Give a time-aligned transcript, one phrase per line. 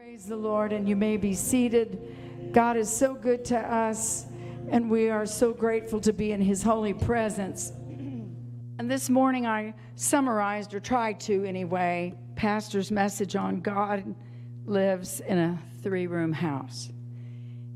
[0.00, 1.98] Praise the Lord, and you may be seated.
[2.52, 4.26] God is so good to us,
[4.70, 7.72] and we are so grateful to be in His holy presence.
[8.78, 14.14] And this morning I summarized, or tried to anyway, Pastor's message on God
[14.66, 16.90] lives in a three room house.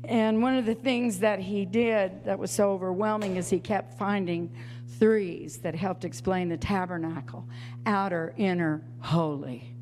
[0.05, 3.97] And one of the things that he did that was so overwhelming is he kept
[3.99, 4.49] finding
[4.97, 7.45] threes that helped explain the tabernacle
[7.85, 9.75] outer, inner, holy.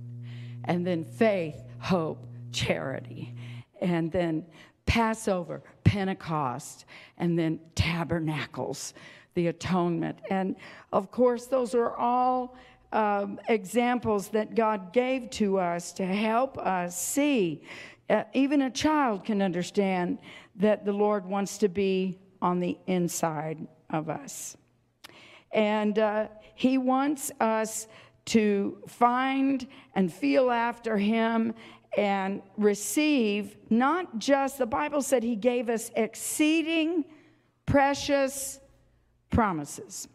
[0.64, 3.34] And then faith, hope, charity.
[3.82, 4.46] And then
[4.86, 6.86] Passover, Pentecost,
[7.18, 8.94] and then tabernacles,
[9.36, 10.20] the atonement.
[10.30, 10.56] And
[10.92, 12.56] of course, those are all
[12.92, 17.64] um, examples that God gave to us to help us see.
[18.10, 20.18] Uh, even a child can understand
[20.58, 24.58] that the Lord wants to be on the inside of us.
[25.54, 27.88] And uh, He wants us
[28.26, 31.54] to find and feel after Him
[31.98, 37.06] and receive not just, the Bible said He gave us exceeding
[37.66, 38.60] precious
[39.30, 40.08] promises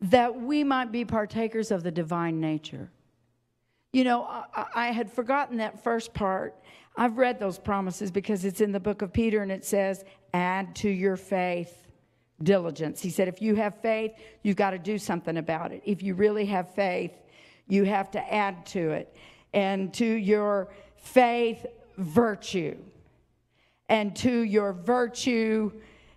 [0.00, 2.90] that we might be partakers of the divine nature.
[3.92, 6.54] You know, I, I, had forgotten that first part.
[6.96, 10.74] I've read those promises because it's in the book of Peter and it says, add
[10.76, 11.88] to your faith
[12.42, 13.02] diligence.
[13.02, 14.12] He said, if you have faith,
[14.42, 15.82] you've got to do something about it.
[15.84, 17.12] If you really have faith,
[17.70, 19.14] you have to add to it.
[19.52, 21.64] And to your faith,
[21.96, 22.76] virtue.
[23.88, 25.72] And to your virtue,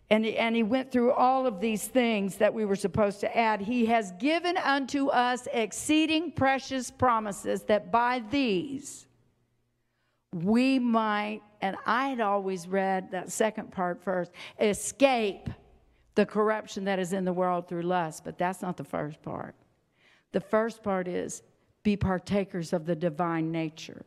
[0.10, 3.62] and, and he went through all of these things that we were supposed to add.
[3.62, 9.08] He has given unto us exceeding precious promises that by these
[10.32, 15.50] we might, and I had always read that second part first, escape
[16.16, 18.24] the corruption that is in the world through lust.
[18.24, 19.56] But that's not the first part.
[20.34, 21.42] The first part is
[21.84, 24.04] be partakers of the divine nature.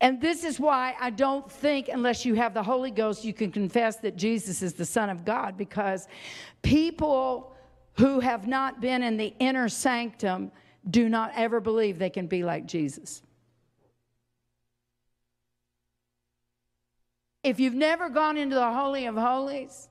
[0.00, 3.50] And this is why I don't think, unless you have the Holy Ghost, you can
[3.50, 6.06] confess that Jesus is the Son of God, because
[6.62, 7.54] people
[7.94, 10.52] who have not been in the inner sanctum
[10.90, 13.22] do not ever believe they can be like Jesus.
[17.42, 19.88] If you've never gone into the Holy of Holies,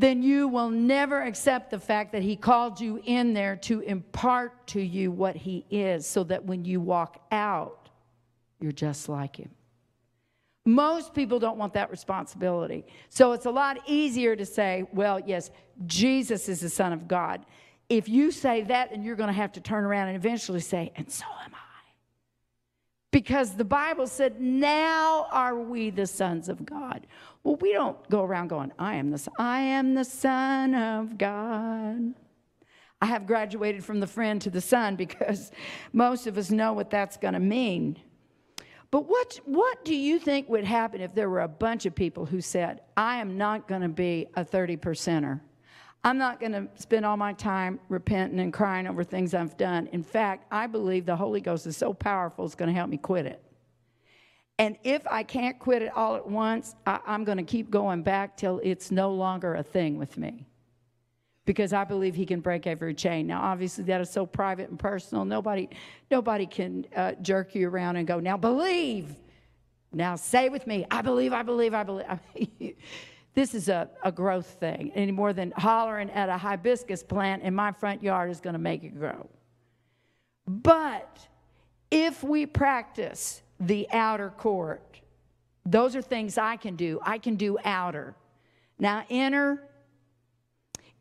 [0.00, 4.66] then you will never accept the fact that He called you in there to impart
[4.68, 7.88] to you what He is, so that when you walk out,
[8.60, 9.50] you're just like Him.
[10.66, 12.84] Most people don't want that responsibility.
[13.08, 15.50] So it's a lot easier to say, well, yes,
[15.86, 17.44] Jesus is the Son of God.
[17.88, 20.92] If you say that, then you're going to have to turn around and eventually say,
[20.96, 21.69] and so am I.
[23.10, 27.06] Because the Bible said, now are we the sons of God.
[27.42, 32.14] Well, we don't go around going, I am the I am the son of God.
[33.02, 35.50] I have graduated from the friend to the son because
[35.92, 37.96] most of us know what that's going to mean.
[38.90, 42.26] But what, what do you think would happen if there were a bunch of people
[42.26, 45.40] who said, I am not going to be a 30 percenter?
[46.02, 49.86] I'm not going to spend all my time repenting and crying over things I've done.
[49.88, 52.96] In fact, I believe the Holy Ghost is so powerful, it's going to help me
[52.96, 53.42] quit it.
[54.58, 58.02] And if I can't quit it all at once, I, am going to keep going
[58.02, 60.46] back till it's no longer a thing with me.
[61.46, 63.26] Because I believe he can break every chain.
[63.26, 65.24] Now, obviously, that is so private and personal.
[65.24, 65.68] Nobody,
[66.10, 69.16] nobody can uh, jerk you around and go, now believe.
[69.92, 72.76] Now say with me, I believe, I believe, I believe.
[73.34, 74.92] this is a, a growth thing.
[74.94, 78.58] Any more than hollering at a hibiscus plant in my front yard is going to
[78.58, 79.28] make it grow.
[80.46, 81.28] But
[81.90, 85.00] if we practice the outer court.
[85.66, 86.98] Those are things I can do.
[87.02, 88.16] I can do outer.
[88.78, 89.62] Now, inner,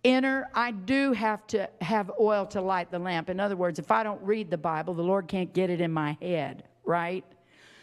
[0.04, 3.30] inner, I do have to have oil to light the lamp.
[3.30, 5.92] In other words, if I don't read the Bible, the Lord can't get it in
[5.92, 7.24] my head, right?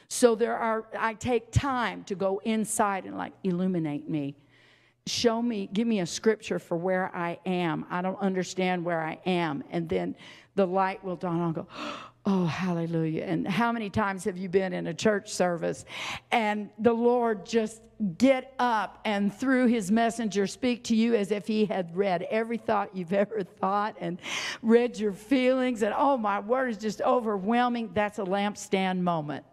[0.09, 4.37] So there are, I take time to go inside and like illuminate me.
[5.07, 7.87] Show me, give me a scripture for where I am.
[7.91, 9.63] I don't understand where I am.
[9.71, 10.17] And then
[10.57, 11.67] the light will dawn on go,
[12.29, 13.23] Oh, hallelujah.
[13.23, 15.85] And how many times have you been in a church service
[16.33, 17.81] and the Lord just
[18.19, 22.59] get up and through his messenger speak to you as if he had read every
[22.59, 24.21] thought you've ever thought and
[24.61, 27.91] read your feelings and oh my word is just overwhelming.
[27.95, 29.45] That's a lampstand moment.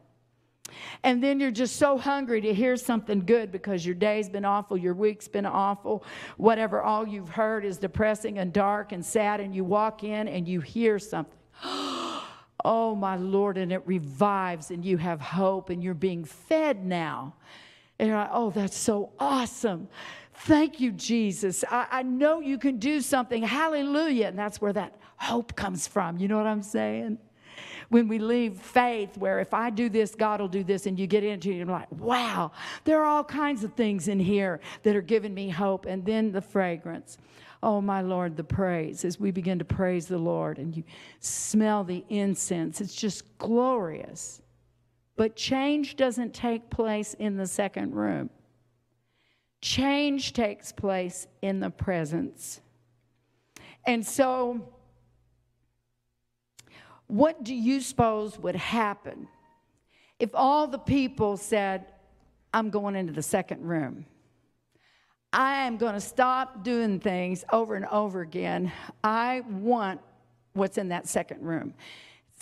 [1.03, 4.77] And then you're just so hungry to hear something good because your day's been awful,
[4.77, 6.03] your week's been awful,
[6.37, 10.47] whatever all you've heard is depressing and dark and sad, and you walk in and
[10.47, 11.37] you hear something.
[12.65, 17.33] Oh, my Lord, and it revives, and you have hope, and you're being fed now.
[17.99, 19.89] And you're like, oh, that's so awesome.
[20.33, 21.63] Thank you, Jesus.
[21.69, 23.43] I, I know you can do something.
[23.43, 24.27] Hallelujah.
[24.27, 26.17] And that's where that hope comes from.
[26.17, 27.17] You know what I'm saying?
[27.89, 31.07] When we leave faith, where if I do this, God will do this, and you
[31.07, 32.51] get into it, you're like, wow,
[32.83, 35.85] there are all kinds of things in here that are giving me hope.
[35.85, 37.17] And then the fragrance.
[37.61, 40.83] Oh, my Lord, the praise as we begin to praise the Lord and you
[41.21, 42.81] smell the incense.
[42.81, 44.41] It's just glorious.
[45.15, 48.29] But change doesn't take place in the second room,
[49.61, 52.59] change takes place in the presence.
[53.85, 54.73] And so,
[57.13, 59.27] what do you suppose would happen
[60.17, 61.85] if all the people said,
[62.51, 64.07] I'm going into the second room?
[65.31, 68.71] I am going to stop doing things over and over again.
[69.03, 70.01] I want
[70.53, 71.75] what's in that second room.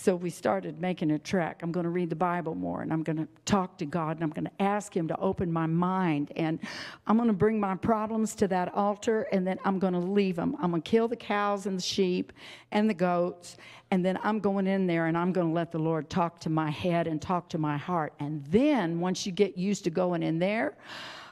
[0.02, 1.62] So we started making a track.
[1.62, 4.24] I'm going to read the Bible more and I'm going to talk to God and
[4.24, 6.32] I'm going to ask Him to open my mind.
[6.36, 6.58] And
[7.06, 10.38] I'm going to bring my problems to that altar and then I'm going to leave
[10.38, 10.56] them.
[10.60, 12.34] I'm going to kill the cows and the sheep
[12.72, 13.58] and the goats.
[13.92, 16.50] And then I'm going in there and I'm going to let the Lord talk to
[16.50, 18.14] my head and talk to my heart.
[18.20, 20.78] And then once you get used to going in there,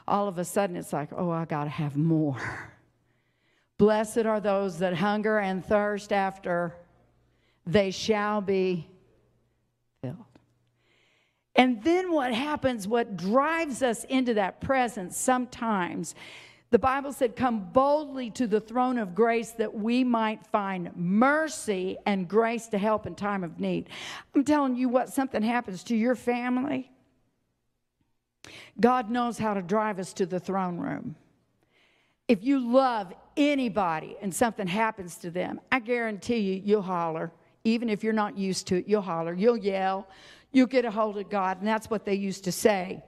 [0.06, 2.70] all of a sudden it's like, oh, I got to have more.
[3.78, 6.76] Blessed are those that hunger and thirst after
[7.66, 8.88] they shall be
[10.02, 10.16] filled.
[11.54, 16.14] And then what happens, what drives us into that presence sometimes,
[16.70, 21.98] the Bible said, Come boldly to the throne of grace that we might find mercy
[22.06, 23.88] and grace to help in time of need.
[24.34, 26.90] I'm telling you what, something happens to your family.
[28.78, 31.16] God knows how to drive us to the throne room.
[32.28, 37.32] If you love anybody and something happens to them, I guarantee you, you'll holler.
[37.64, 40.08] Even if you're not used to it, you'll holler, you'll yell,
[40.52, 41.58] you'll get a hold of God.
[41.58, 43.02] And that's what they used to say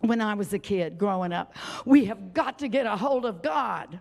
[0.00, 1.54] when I was a kid growing up.
[1.84, 4.00] We have got to get a hold of God.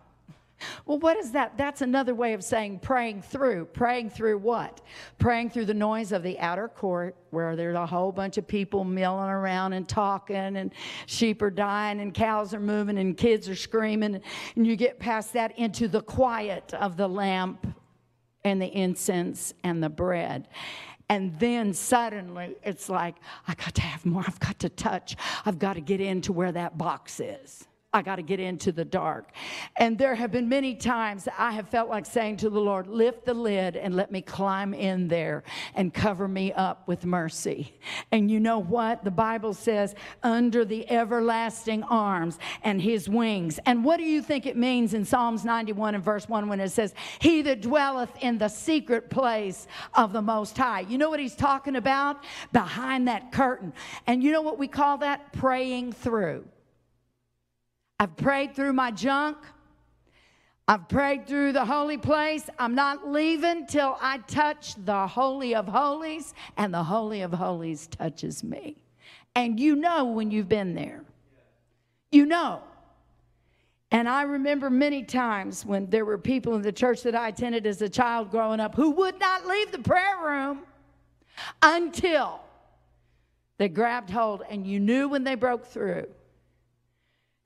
[0.85, 1.57] Well, what is that?
[1.57, 3.65] That's another way of saying praying through.
[3.65, 4.81] Praying through what?
[5.19, 8.83] Praying through the noise of the outer court where there's a whole bunch of people
[8.83, 10.73] milling around and talking, and
[11.05, 14.19] sheep are dying, and cows are moving, and kids are screaming.
[14.55, 17.67] And you get past that into the quiet of the lamp
[18.47, 20.47] and the incense and the bread.
[21.09, 23.15] And then suddenly it's like,
[23.47, 24.23] I got to have more.
[24.27, 25.15] I've got to touch.
[25.45, 27.67] I've got to get into where that box is.
[27.93, 29.31] I got to get into the dark.
[29.77, 33.25] And there have been many times I have felt like saying to the Lord, lift
[33.25, 35.43] the lid and let me climb in there
[35.73, 37.73] and cover me up with mercy.
[38.11, 39.05] And you know what?
[39.05, 43.57] The Bible says, under the everlasting arms and his wings.
[43.65, 46.69] And what do you think it means in Psalms 91 and verse 1 when it
[46.69, 50.81] says, He that dwelleth in the secret place of the Most High?
[50.81, 52.25] You know what he's talking about?
[52.51, 53.71] Behind that curtain.
[54.07, 55.31] And you know what we call that?
[55.31, 56.43] Praying through.
[57.99, 59.37] I've prayed through my junk.
[60.67, 62.49] I've prayed through the holy place.
[62.59, 67.87] I'm not leaving till I touch the Holy of Holies, and the Holy of Holies
[67.87, 68.83] touches me.
[69.33, 71.03] And you know when you've been there.
[72.11, 72.61] You know.
[73.91, 77.65] And I remember many times when there were people in the church that I attended
[77.65, 80.63] as a child growing up who would not leave the prayer room
[81.61, 82.41] until
[83.57, 86.07] they grabbed hold, and you knew when they broke through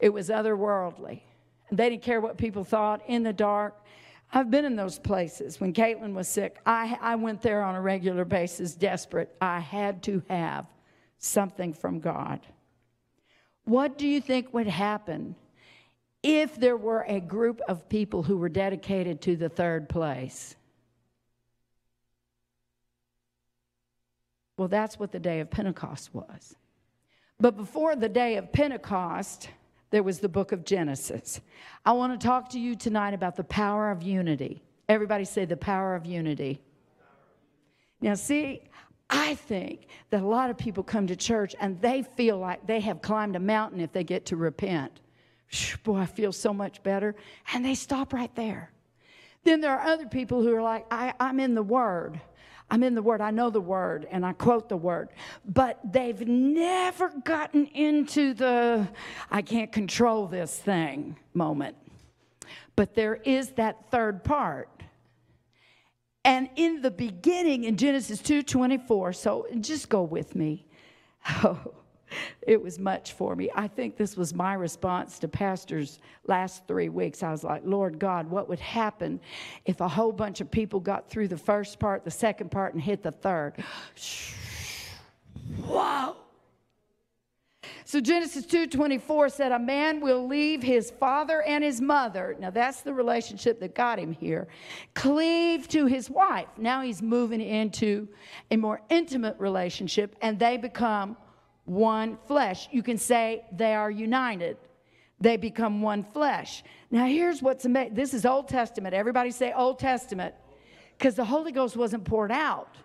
[0.01, 1.21] it was otherworldly.
[1.71, 3.77] They didn't care what people thought in the dark.
[4.33, 5.61] I've been in those places.
[5.61, 9.33] When Caitlin was sick, I, I went there on a regular basis, desperate.
[9.39, 10.65] I had to have
[11.17, 12.39] something from God.
[13.65, 15.35] What do you think would happen
[16.23, 20.55] if there were a group of people who were dedicated to the third place?
[24.57, 26.55] Well, that's what the day of Pentecost was.
[27.39, 29.49] But before the day of Pentecost,
[29.91, 31.41] there was the book of Genesis.
[31.85, 34.63] I want to talk to you tonight about the power of unity.
[34.89, 36.61] Everybody say the power of unity.
[38.01, 38.61] Now, see,
[39.09, 42.79] I think that a lot of people come to church and they feel like they
[42.79, 45.01] have climbed a mountain if they get to repent.
[45.83, 47.15] Boy, I feel so much better.
[47.53, 48.71] And they stop right there.
[49.43, 52.21] Then there are other people who are like, I, am in the Word.
[52.71, 55.09] I'm in the Word, I know the Word, and I quote the Word,
[55.45, 58.87] but they've never gotten into the
[59.29, 61.75] I can't control this thing moment.
[62.77, 64.69] But there is that third part.
[66.23, 70.65] And in the beginning, in Genesis 2:24, so just go with me.
[71.43, 71.75] Oh,
[72.41, 73.49] it was much for me.
[73.55, 77.23] I think this was my response to Pastor's last three weeks.
[77.23, 79.19] I was like, Lord God, what would happen
[79.65, 82.81] if a whole bunch of people got through the first part, the second part, and
[82.81, 83.53] hit the third?
[85.65, 86.15] Whoa.
[87.91, 92.37] So Genesis 2:24 said a man will leave his father and his mother.
[92.39, 94.47] Now that's the relationship that got him here.
[94.93, 96.47] Cleave to his wife.
[96.57, 98.07] Now he's moving into
[98.49, 101.17] a more intimate relationship and they become
[101.71, 102.67] one flesh.
[102.71, 104.57] You can say they are united.
[105.21, 106.63] They become one flesh.
[106.89, 107.93] Now here's what's amazing.
[107.93, 108.93] This is Old Testament.
[108.93, 110.35] Everybody say Old Testament.
[110.97, 112.75] Because the Holy Ghost wasn't poured out.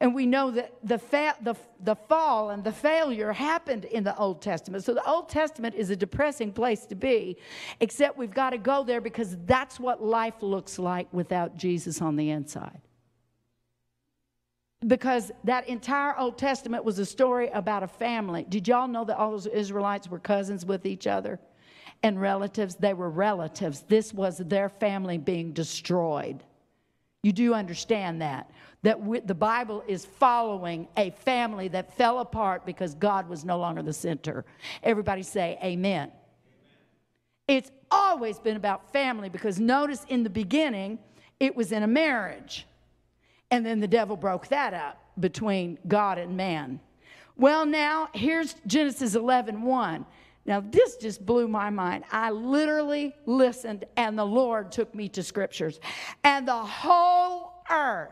[0.00, 4.16] And we know that the, fa- the, the fall and the failure happened in the
[4.16, 4.84] Old Testament.
[4.84, 7.36] So the Old Testament is a depressing place to be,
[7.80, 12.16] except we've got to go there because that's what life looks like without Jesus on
[12.16, 12.80] the inside.
[14.86, 18.44] Because that entire Old Testament was a story about a family.
[18.48, 21.40] Did y'all know that all those Israelites were cousins with each other
[22.02, 22.74] and relatives?
[22.74, 23.84] They were relatives.
[23.88, 26.44] This was their family being destroyed.
[27.22, 28.50] You do understand that
[28.84, 33.82] that the Bible is following a family that fell apart because God was no longer
[33.82, 34.44] the center.
[34.82, 35.64] Everybody say amen.
[35.64, 36.12] amen.
[37.48, 40.98] It's always been about family because notice in the beginning,
[41.40, 42.66] it was in a marriage.
[43.54, 46.80] And then the devil broke that up between God and man.
[47.36, 50.04] Well, now here's Genesis 11 1.
[50.44, 52.04] Now, this just blew my mind.
[52.10, 55.80] I literally listened, and the Lord took me to scriptures.
[56.24, 58.10] And the whole earth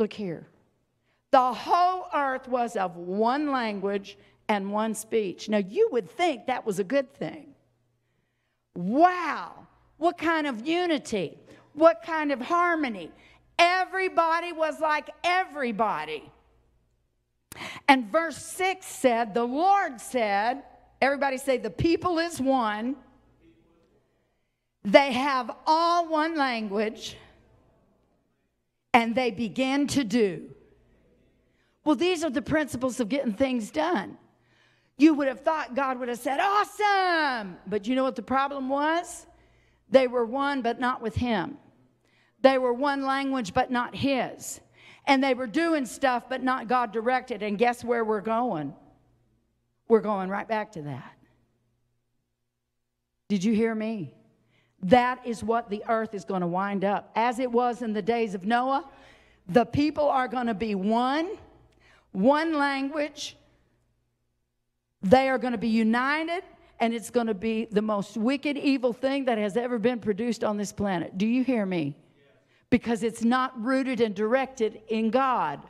[0.00, 0.46] Look here.
[1.30, 4.16] The whole earth was of one language
[4.48, 5.48] and one speech.
[5.48, 7.54] Now, you would think that was a good thing.
[8.74, 9.66] Wow.
[9.98, 11.38] What kind of unity?
[11.74, 13.12] What kind of harmony?
[13.60, 16.32] Everybody was like everybody.
[17.86, 20.62] And verse 6 said, The Lord said,
[21.02, 22.96] everybody say, the people is one.
[24.82, 27.16] They have all one language
[28.94, 30.50] and they began to do.
[31.84, 34.16] Well, these are the principles of getting things done.
[34.96, 37.56] You would have thought God would have said, Awesome!
[37.66, 39.26] But you know what the problem was?
[39.88, 41.56] They were one, but not with Him.
[42.42, 44.60] They were one language, but not His.
[45.06, 47.42] And they were doing stuff, but not God directed.
[47.42, 48.74] And guess where we're going?
[49.88, 51.14] We're going right back to that.
[53.28, 54.14] Did you hear me?
[54.82, 57.10] That is what the earth is going to wind up.
[57.14, 58.84] As it was in the days of Noah,
[59.48, 61.28] the people are going to be one,
[62.12, 63.36] one language.
[65.02, 66.42] They are going to be united,
[66.78, 70.44] and it's going to be the most wicked, evil thing that has ever been produced
[70.44, 71.18] on this planet.
[71.18, 71.96] Do you hear me?
[72.70, 75.60] Because it's not rooted and directed in God.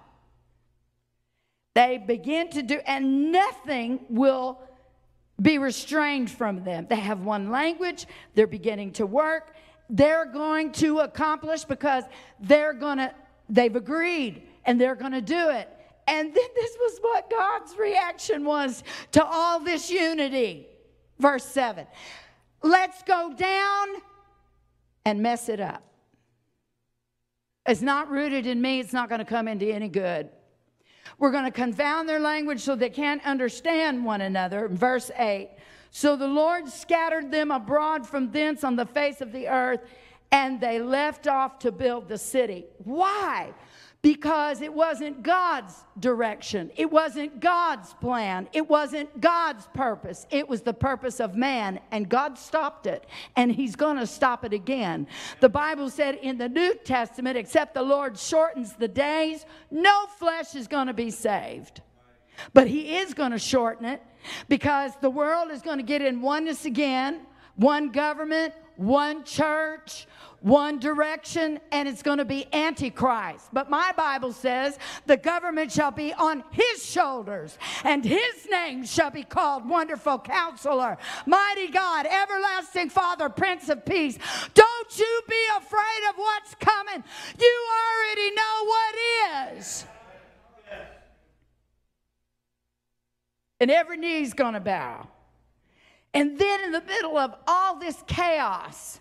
[1.74, 4.60] They begin to do, and nothing will
[5.40, 6.86] be restrained from them.
[6.88, 9.54] They have one language, they're beginning to work,
[9.88, 12.04] they're going to accomplish because
[12.40, 13.14] they're going to,
[13.48, 15.68] they've agreed and they're going to do it.
[16.06, 20.66] And then this was what God's reaction was to all this unity.
[21.18, 21.86] Verse 7
[22.62, 23.88] Let's go down
[25.04, 25.82] and mess it up.
[27.66, 30.30] It's not rooted in me, it's not going to come into any good.
[31.18, 34.68] We're going to confound their language so they can't understand one another.
[34.68, 35.50] Verse 8.
[35.90, 39.80] So the Lord scattered them abroad from thence on the face of the earth,
[40.32, 42.66] and they left off to build the city.
[42.84, 43.52] Why?
[44.02, 46.70] Because it wasn't God's direction.
[46.76, 48.48] It wasn't God's plan.
[48.52, 50.26] It wasn't God's purpose.
[50.30, 53.04] It was the purpose of man, and God stopped it,
[53.36, 55.06] and He's going to stop it again.
[55.40, 60.54] The Bible said in the New Testament, except the Lord shortens the days, no flesh
[60.54, 61.82] is going to be saved.
[62.54, 64.02] But He is going to shorten it
[64.48, 67.20] because the world is going to get in oneness again,
[67.56, 70.06] one government, one church,
[70.40, 73.48] one direction, and it's going to be Antichrist.
[73.52, 79.10] But my Bible says the government shall be on his shoulders, and his name shall
[79.10, 84.18] be called Wonderful Counselor, Mighty God, Everlasting Father, Prince of Peace.
[84.54, 87.04] Don't you be afraid of what's coming.
[87.38, 87.66] You
[88.08, 88.94] already know what
[89.58, 89.84] is.
[93.60, 95.06] And every knee's going to bow.
[96.14, 99.00] And then in the middle of all this chaos,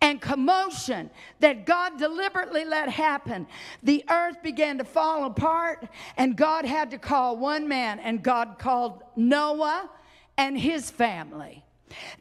[0.00, 3.46] and commotion that God deliberately let happen,
[3.82, 8.56] the earth began to fall apart, and God had to call one man, and God
[8.58, 9.90] called Noah
[10.36, 11.62] and his family.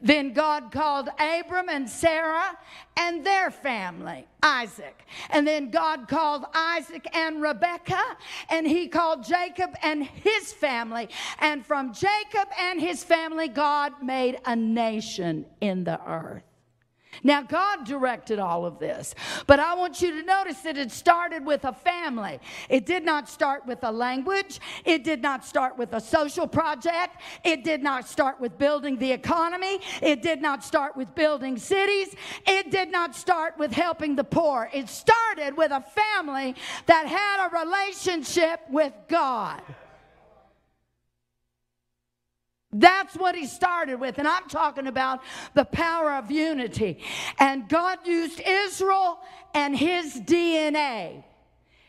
[0.01, 2.57] Then God called Abram and Sarah
[2.97, 5.05] and their family, Isaac.
[5.31, 8.17] And then God called Isaac and Rebekah,
[8.49, 11.09] and he called Jacob and his family.
[11.39, 16.43] And from Jacob and his family, God made a nation in the earth.
[17.23, 19.15] Now, God directed all of this,
[19.47, 22.39] but I want you to notice that it started with a family.
[22.69, 27.17] It did not start with a language, it did not start with a social project,
[27.43, 32.15] it did not start with building the economy, it did not start with building cities,
[32.45, 34.69] it did not start with helping the poor.
[34.73, 36.55] It started with a family
[36.85, 39.61] that had a relationship with God.
[42.77, 44.17] That's what he started with.
[44.17, 45.21] And I'm talking about
[45.53, 46.99] the power of unity.
[47.39, 49.19] And God used Israel
[49.53, 51.23] and his DNA,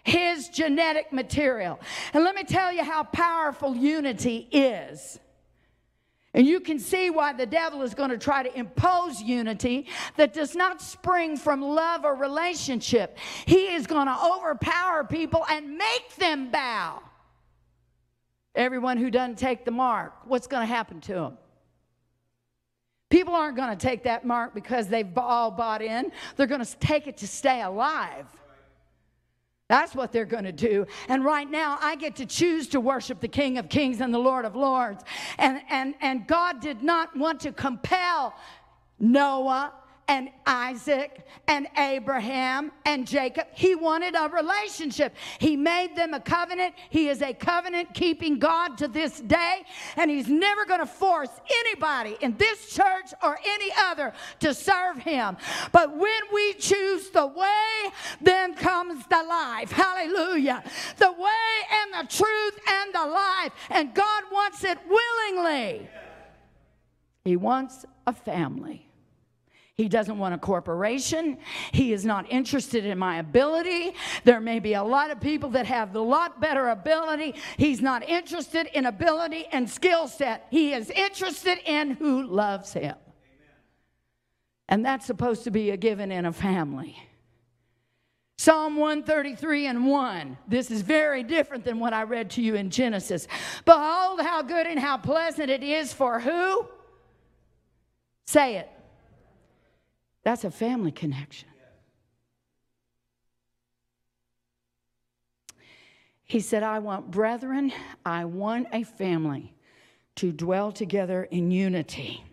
[0.05, 1.81] his genetic material.
[2.15, 5.19] And let me tell you how powerful unity is.
[6.33, 10.35] And you can see why the devil is going to try to impose unity that
[10.35, 13.17] does not spring from love or relationship.
[13.47, 17.01] He is going to overpower people and make them bow.
[18.57, 21.39] Everyone who doesn't take the mark, what's going to happen to them?
[23.11, 26.11] People aren't going to take that mark because they've all bought in.
[26.35, 28.27] They're going to take it to stay alive.
[29.69, 30.87] That's what they're going to do.
[31.09, 34.19] And right now, I get to choose to worship the King of Kings and the
[34.19, 35.05] Lord of Lords.
[35.39, 38.35] And, and, and God did not want to compel
[38.99, 39.73] Noah
[40.09, 43.47] and Isaac and Abraham and Jacob.
[43.55, 45.15] He wanted a relationship.
[45.39, 46.75] He made them a covenant.
[46.91, 49.65] He is a covenant keeping God to this day,
[49.97, 54.99] and He's never going to force anybody in this church or any other to serve
[54.99, 55.37] Him.
[55.73, 59.73] But when we choose the way, then comes the life.
[59.73, 60.63] Hallelujah.
[60.99, 65.89] The way and the truth and the life, and God wants it willingly.
[67.25, 68.86] He wants a family.
[69.77, 71.37] He doesn't want a corporation.
[71.71, 73.93] He is not interested in my ability.
[74.25, 77.35] There may be a lot of people that have a lot better ability.
[77.59, 80.47] He's not interested in ability and skill set.
[80.51, 82.95] He is interested in who loves him.
[82.95, 82.97] Amen.
[84.71, 86.97] And that's supposed to be a given in a family.
[88.39, 90.39] Psalm 133 and 1.
[90.49, 93.29] This is very different than what I read to you in Genesis.
[93.67, 96.67] Behold, how good and how pleasant it is for who?
[98.27, 98.71] Say it
[100.27, 101.49] that's a family connection.
[106.25, 107.73] He said, I want brethren,
[108.05, 109.55] I want a family
[110.17, 112.25] to dwell together in unity.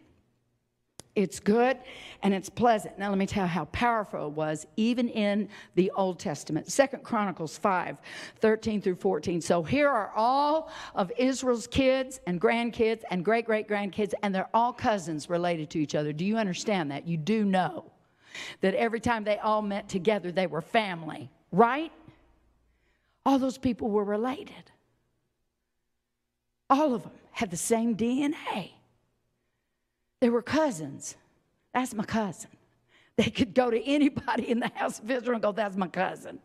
[1.15, 1.78] It's good
[2.23, 2.97] and it's pleasant.
[2.97, 6.71] Now let me tell you how powerful it was, even in the Old Testament.
[6.71, 8.02] Second Chronicles 5,
[8.39, 9.39] 13 through 14.
[9.39, 14.49] So here are all of Israel's kids and grandkids and great great grandkids, and they're
[14.56, 16.13] all cousins related to each other.
[16.13, 17.08] Do you understand that?
[17.08, 17.91] You do know
[18.62, 21.91] that every time they all met together, they were family, right?
[23.23, 24.71] All those people were related.
[26.69, 28.71] All of them had the same DNA.
[30.23, 31.17] They were cousins.
[31.73, 32.49] That's my cousin.
[33.17, 36.39] They could go to anybody in the house of Israel and go, That's my cousin.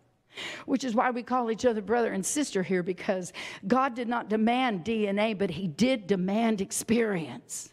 [0.66, 3.32] Which is why we call each other brother and sister here because
[3.68, 7.72] God did not demand DNA, but He did demand experience.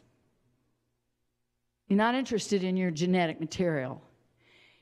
[1.88, 4.00] You're not interested in your genetic material,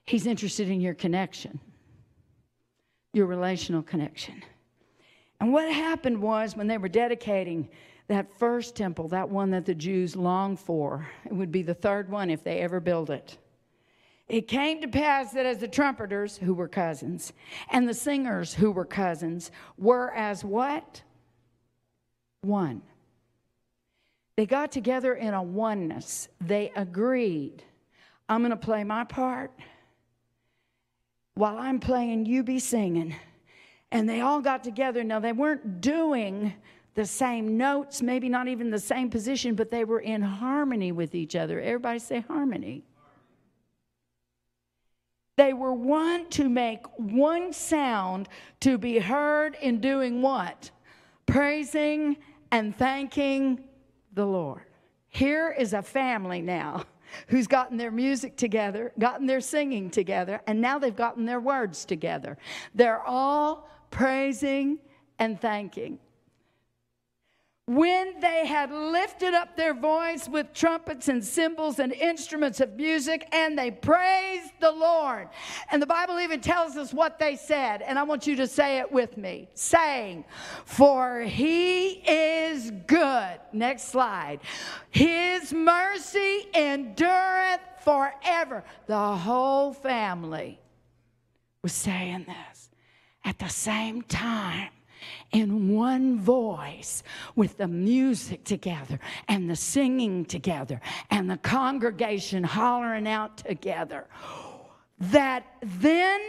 [0.04, 1.58] He's interested in your connection,
[3.14, 4.44] your relational connection.
[5.40, 7.70] And what happened was when they were dedicating
[8.08, 11.08] that first temple, that one that the Jews longed for.
[11.26, 13.38] It would be the third one if they ever build it.
[14.28, 17.34] It came to pass that as the trumpeters, who were cousins,
[17.72, 21.02] and the singers, who were cousins, were as what?
[22.42, 22.82] One.
[24.36, 26.30] They got together in a oneness.
[26.42, 27.64] They agreed
[28.30, 29.52] I'm going to play my part.
[31.36, 33.16] While I'm playing, you be singing.
[33.92, 35.04] And they all got together.
[35.04, 36.54] Now, they weren't doing
[36.96, 41.16] the same notes, maybe not even the same position, but they were in harmony with
[41.16, 41.60] each other.
[41.60, 42.84] Everybody say harmony.
[45.36, 48.30] They were one to make one sound
[48.60, 50.70] to be heard in doing what?
[51.26, 52.18] Praising
[52.52, 53.64] and thanking
[54.14, 54.62] the Lord.
[55.10, 56.84] Here is a family now
[57.28, 61.86] who's gotten their music together, gotten their singing together, and now they've gotten their words
[61.86, 62.38] together.
[62.76, 64.78] They're all praising
[65.18, 65.98] and thanking
[67.66, 73.26] when they had lifted up their voice with trumpets and cymbals and instruments of music,
[73.32, 75.30] and they praised the Lord.
[75.72, 78.80] And the Bible even tells us what they said, and I want you to say
[78.80, 80.26] it with me saying,
[80.66, 83.40] For he is good.
[83.54, 84.42] Next slide.
[84.90, 88.66] His mercy endureth forever.
[88.88, 90.60] The whole family
[91.62, 92.70] was saying this
[93.24, 94.70] at the same time
[95.32, 97.04] in one voice
[97.36, 104.08] with the music together and the singing together and the congregation hollering out together,
[105.00, 106.22] that then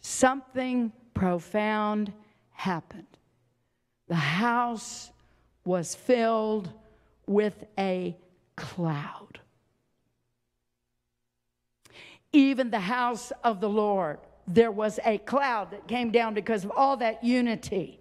[0.00, 2.12] something profound
[2.50, 3.06] happened.
[4.08, 5.10] The house
[5.64, 6.70] was filled
[7.26, 8.16] with a
[8.56, 9.40] cloud.
[12.32, 16.72] Even the house of the Lord, there was a cloud that came down because of
[16.76, 18.00] all that unity.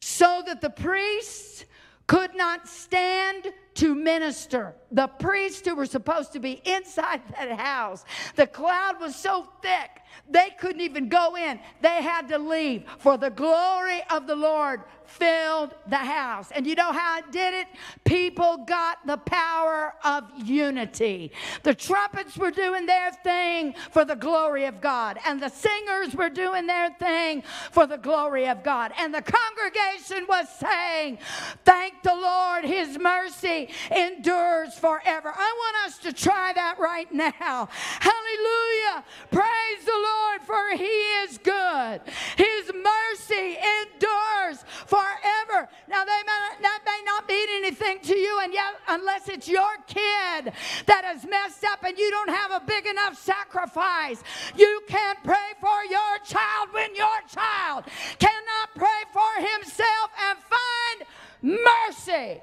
[0.00, 1.64] So that the priests
[2.06, 4.74] could not stand to minister.
[4.90, 8.04] The priests who were supposed to be inside that house,
[8.36, 11.58] the cloud was so thick they couldn't even go in.
[11.80, 12.84] They had to leave.
[12.98, 16.50] For the glory of the Lord filled the house.
[16.52, 17.66] And you know how it did it?
[18.04, 21.32] People got the power of unity.
[21.64, 26.30] The trumpets were doing their thing for the glory of God, and the singers were
[26.30, 28.92] doing their thing for the glory of God.
[28.98, 31.18] And the congregation was saying,
[31.64, 35.32] Thank the Lord, His mercy endures forever.
[35.34, 37.68] I want us to try that right now.
[37.72, 39.04] Hallelujah.
[39.30, 40.94] Praise the Lord, for He
[41.24, 42.00] is good.
[42.36, 45.68] His mercy endures forever.
[45.88, 49.76] Now, they may, that may not mean anything to you, and yet, unless it's your
[49.86, 50.52] kid
[50.86, 54.22] that has messed up and you don't have a big enough sacrifice,
[54.56, 57.84] you can't pray for your child when your child
[58.18, 61.02] cannot pray for himself and find
[61.42, 62.40] mercy.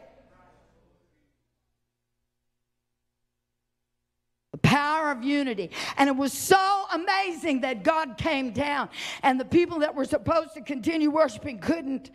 [4.69, 5.71] Power of unity.
[5.97, 8.89] And it was so amazing that God came down,
[9.23, 12.11] and the people that were supposed to continue worshiping couldn't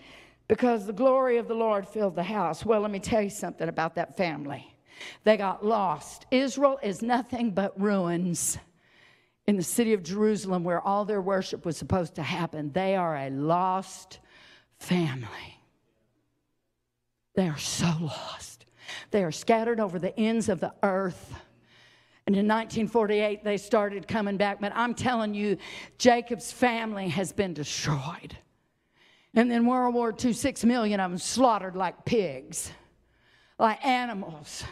[0.46, 2.64] because the glory of the Lord filled the house.
[2.64, 4.72] Well, let me tell you something about that family.
[5.24, 6.26] They got lost.
[6.30, 8.56] Israel is nothing but ruins
[9.48, 12.70] in the city of Jerusalem where all their worship was supposed to happen.
[12.72, 14.20] They are a lost
[14.78, 15.58] family.
[17.34, 18.64] They are so lost.
[19.10, 21.34] They are scattered over the ends of the earth.
[22.26, 24.60] And in 1948, they started coming back.
[24.60, 25.58] But I'm telling you,
[25.98, 28.36] Jacob's family has been destroyed.
[29.34, 32.70] And then World War II, six million of them slaughtered like pigs,
[33.58, 34.64] like animals.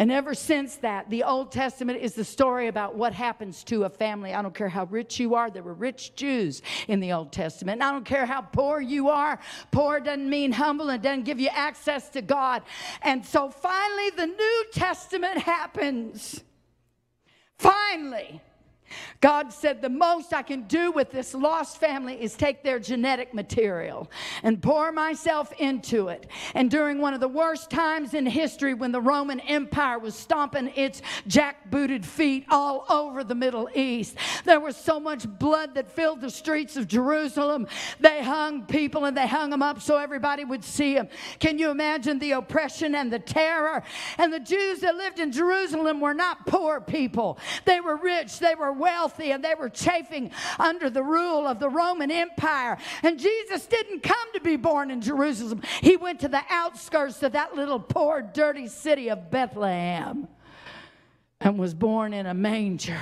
[0.00, 3.88] And ever since that, the Old Testament is the story about what happens to a
[3.88, 4.32] family.
[4.32, 7.80] I don't care how rich you are, there were rich Jews in the Old Testament.
[7.80, 9.40] And I don't care how poor you are,
[9.72, 12.62] poor doesn't mean humble and doesn't give you access to God.
[13.02, 16.44] And so finally, the New Testament happens.
[17.58, 18.40] Finally.
[19.20, 23.34] God said, The most I can do with this lost family is take their genetic
[23.34, 24.10] material
[24.42, 26.26] and pour myself into it.
[26.54, 30.72] And during one of the worst times in history, when the Roman Empire was stomping
[30.76, 36.20] its jack-booted feet all over the Middle East, there was so much blood that filled
[36.20, 37.66] the streets of Jerusalem.
[38.00, 41.08] They hung people and they hung them up so everybody would see them.
[41.38, 43.82] Can you imagine the oppression and the terror?
[44.16, 48.54] And the Jews that lived in Jerusalem were not poor people, they were rich, they
[48.54, 52.78] were wealthy and they were chafing under the rule of the Roman Empire.
[53.02, 57.32] And Jesus didn't come to be born in Jerusalem, he went to the outskirts of
[57.32, 60.28] that little poor, dirty city of Bethlehem
[61.40, 63.00] and was born in a manger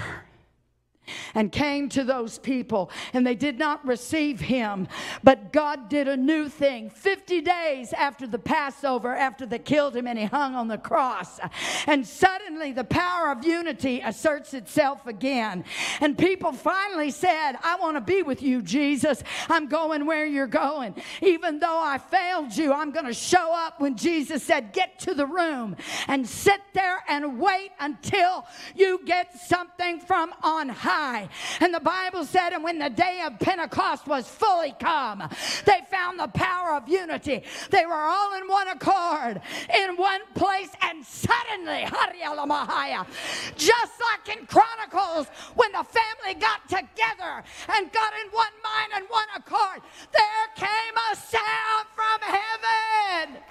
[1.35, 4.89] and came to those people, and they did not receive him.
[5.23, 10.07] But God did a new thing 50 days after the Passover, after they killed him
[10.07, 11.39] and he hung on the cross.
[11.87, 15.65] And suddenly the power of unity asserts itself again.
[16.01, 19.23] And people finally said, I want to be with you, Jesus.
[19.49, 20.95] I'm going where you're going.
[21.23, 25.15] Even though I failed you, I'm going to show up when Jesus said, Get to
[25.15, 25.77] the room
[26.09, 31.29] and sit there and wait until you get something from on high high.
[31.61, 35.23] And the Bible said, and when the day of Pentecost was fully come,
[35.65, 37.43] they found the power of unity.
[37.71, 39.41] They were all in one accord,
[39.75, 41.85] in one place, and suddenly,
[43.57, 49.05] just like in Chronicles, when the family got together and got in one mind and
[49.09, 49.83] one accord,
[50.13, 53.43] there came a sound from heaven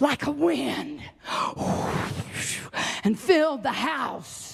[0.00, 1.00] like a wind
[3.04, 4.51] and filled the house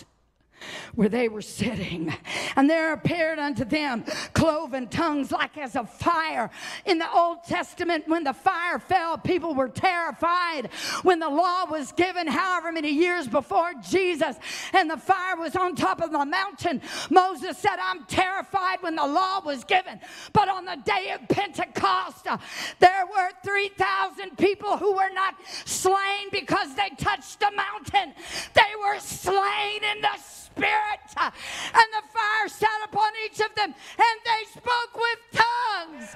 [0.94, 2.14] where they were sitting.
[2.56, 6.50] And there appeared unto them cloven tongues like as of fire.
[6.84, 10.70] In the Old Testament, when the fire fell, people were terrified.
[11.02, 14.36] When the law was given, however many years before Jesus,
[14.72, 19.06] and the fire was on top of the mountain, Moses said, I'm terrified when the
[19.06, 20.00] law was given.
[20.32, 22.38] But on the day of Pentecost, uh,
[22.78, 28.14] there were 3,000 people who were not slain because they touched the mountain,
[28.54, 34.20] they were slain in the Spirit, and the fire sat upon each of them, and
[34.24, 36.14] they spoke with tongues.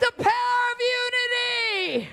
[0.00, 0.78] The power of
[1.88, 2.08] unity.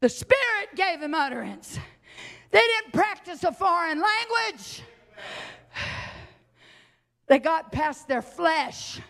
[0.00, 1.78] The Spirit gave him utterance.
[2.50, 4.82] They didn't practice a foreign language.
[7.26, 9.00] They got past their flesh.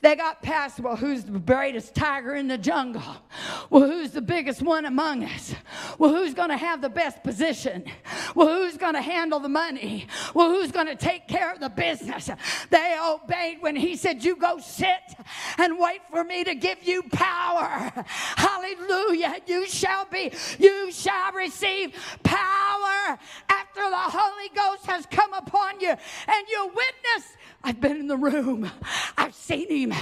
[0.00, 3.02] They got past, well, who's the greatest tiger in the jungle?
[3.68, 5.54] Well, who's the biggest one among us?
[5.98, 7.84] Well, who's going to have the best position?
[8.34, 10.06] Well, who's going to handle the money?
[10.34, 12.30] Well, who's going to take care of the business?
[12.70, 15.14] They obeyed when he said, You go sit
[15.58, 17.92] and wait for me to give you power.
[18.36, 19.36] Hallelujah.
[19.46, 25.90] You shall be, you shall receive power after the Holy Ghost has come upon you,
[25.90, 28.70] and you witness I've been in the room.
[29.16, 29.98] I've seen him.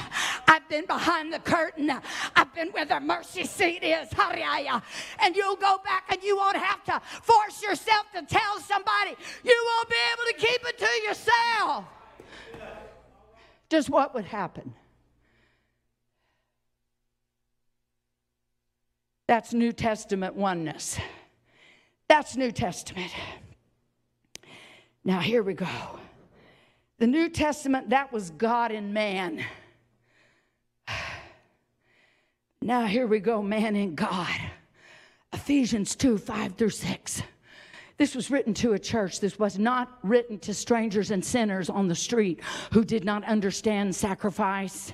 [0.46, 1.90] I've been behind the curtain.
[2.34, 4.08] I've been where the mercy seat is.
[5.20, 9.16] And you'll go back and you won't have to force yourself to tell somebody.
[9.44, 11.84] You won't be able to keep it to yourself.
[13.68, 14.74] Just what would happen?
[19.26, 20.98] That's New Testament oneness.
[22.08, 23.10] That's New Testament.
[25.04, 25.66] Now, here we go.
[26.98, 29.44] The New Testament, that was God and man.
[32.62, 34.34] Now, here we go, man and God.
[35.32, 37.22] Ephesians 2 5 through 6.
[37.98, 39.20] This was written to a church.
[39.20, 42.40] This was not written to strangers and sinners on the street
[42.72, 44.92] who did not understand sacrifice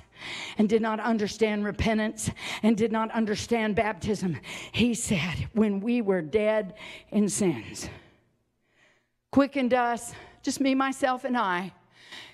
[0.57, 2.29] and did not understand repentance
[2.61, 4.39] and did not understand baptism.
[4.71, 6.75] He said, When we were dead
[7.11, 7.89] in sins,
[9.31, 11.73] quickened us, just me, myself, and I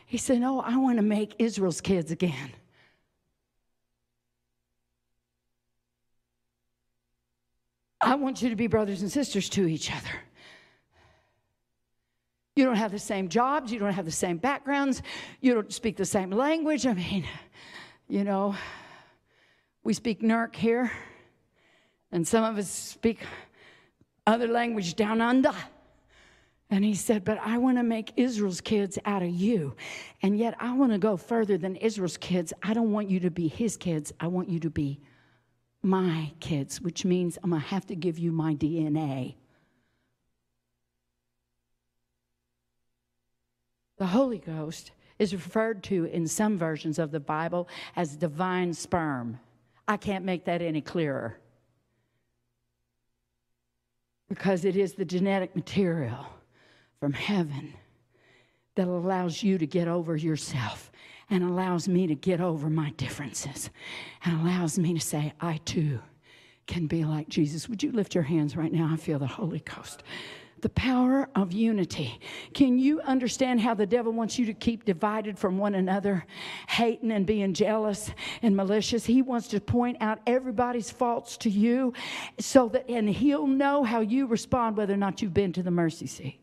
[0.10, 2.52] he said, No, I want to make Israel's kids again.
[8.02, 10.10] I want you to be brothers and sisters to each other.
[12.60, 15.02] You don't have the same jobs, you don't have the same backgrounds,
[15.40, 16.86] you don't speak the same language.
[16.86, 17.24] I mean,
[18.10, 18.54] you know,
[19.86, 20.92] we speak Nurk here,
[22.12, 23.22] and some of us speak
[24.28, 25.54] other language down under.
[26.70, 29.74] And he said, But I want to make Israel's kids out of you.
[30.22, 32.52] And yet I want to go further than Israel's kids.
[32.62, 34.12] I don't want you to be his kids.
[34.20, 35.00] I want you to be
[35.82, 39.36] my kids, which means I'm going to have to give you my DNA.
[44.00, 49.40] The Holy Ghost is referred to in some versions of the Bible as divine sperm.
[49.88, 51.38] I can't make that any clearer
[54.30, 56.26] because it is the genetic material
[57.00, 57.74] from heaven
[58.76, 60.92] that allows you to get over yourself
[61.30, 63.70] and allows me to get over my differences
[64.24, 66.00] and allows me to say, I too
[66.68, 67.68] can be like Jesus.
[67.68, 68.90] Would you lift your hands right now?
[68.94, 70.04] I feel the Holy Ghost.
[70.62, 72.20] The power of unity.
[72.54, 76.26] Can you understand how the devil wants you to keep divided from one another,
[76.68, 79.06] hating and being jealous and malicious?
[79.06, 81.94] He wants to point out everybody's faults to you
[82.40, 85.72] so that, and he'll know how you respond whether or not you've been to the
[85.72, 86.40] mercy seat.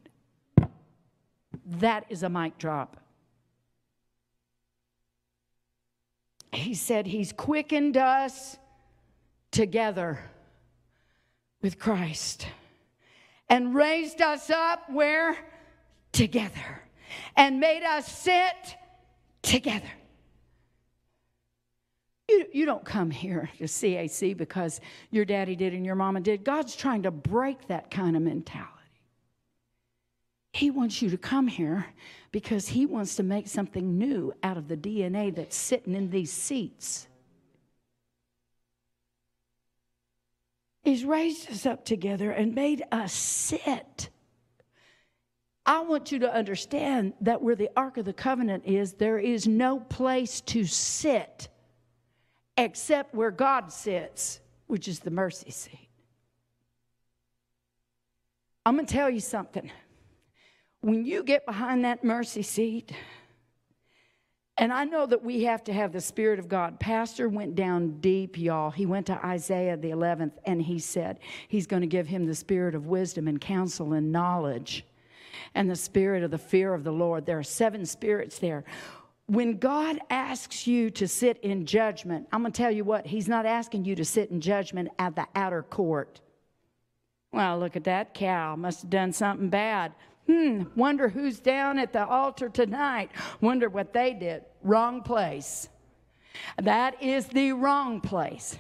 [1.66, 2.96] That is a mic drop.
[6.52, 8.57] He said, He's quickened us
[9.50, 10.20] together
[11.61, 12.46] with Christ
[13.49, 15.37] and raised us up where?
[16.13, 16.83] Together.
[17.37, 18.77] And made us sit
[19.43, 19.91] together.
[22.29, 24.81] You, you don't come here to CAC because
[25.11, 26.43] your daddy did and your mama did.
[26.43, 28.73] God's trying to break that kind of mentality.
[30.53, 31.87] He wants you to come here
[32.33, 36.33] because He wants to make something new out of the DNA that's sitting in these
[36.33, 37.07] seats.
[40.87, 44.09] He's raised us up together and made us sit.
[45.66, 49.49] I want you to understand that where the Ark of the Covenant is, there is
[49.49, 51.49] no place to sit
[52.57, 55.88] except where God sits, which is the mercy seat.
[58.64, 59.72] I'm going to tell you something
[60.83, 62.92] when you get behind that mercy seat,
[64.59, 66.81] and I know that we have to have the Spirit of God.
[66.81, 68.71] Pastor went down deep, y'all.
[68.71, 72.35] He went to Isaiah the 11th and he said he's going to give him the
[72.35, 74.85] spirit of wisdom and counsel and knowledge
[75.55, 77.27] and the spirit of the fear of the Lord.
[77.27, 78.64] There are seven spirits there.
[79.27, 83.29] When God asks you to sit in judgment, I'm going to tell you what, He's
[83.29, 86.21] not asking you to sit in judgment at the outer court.
[87.33, 89.92] Well, look at that cow, must have done something bad.
[90.27, 93.11] Hmm, wonder who's down at the altar tonight.
[93.41, 94.45] Wonder what they did.
[94.62, 95.69] Wrong place.
[96.61, 98.59] That is the wrong place.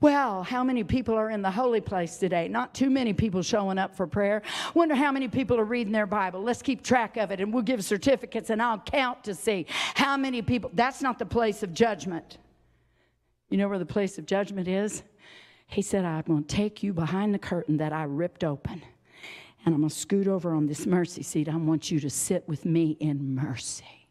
[0.00, 2.48] Well, how many people are in the holy place today?
[2.48, 4.42] Not too many people showing up for prayer.
[4.74, 6.42] Wonder how many people are reading their Bible.
[6.42, 10.16] Let's keep track of it and we'll give certificates and I'll count to see how
[10.16, 10.70] many people.
[10.74, 12.38] That's not the place of judgment.
[13.48, 15.02] You know where the place of judgment is?
[15.68, 18.82] He said, I'm going to take you behind the curtain that I ripped open
[19.64, 21.48] and I'm going to scoot over on this mercy seat.
[21.48, 24.08] I want you to sit with me in mercy.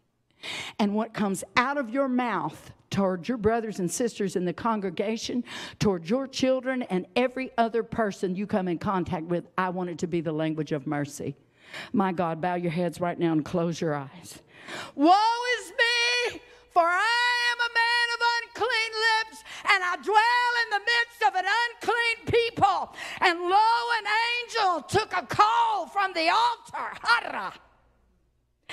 [0.80, 5.44] And what comes out of your mouth toward your brothers and sisters in the congregation,
[5.80, 9.98] toward your children, and every other person you come in contact with, I want it
[10.00, 11.36] to be the language of mercy.
[11.92, 14.40] My God, bow your heads right now and close your eyes.
[14.96, 15.14] Woe
[15.60, 20.80] is me, for I am a man of unclean lips, and I dwell in the
[20.80, 22.94] midst of an unclean people.
[23.22, 23.68] And lo,
[24.00, 24.06] an
[24.42, 26.98] angel took a call from the altar.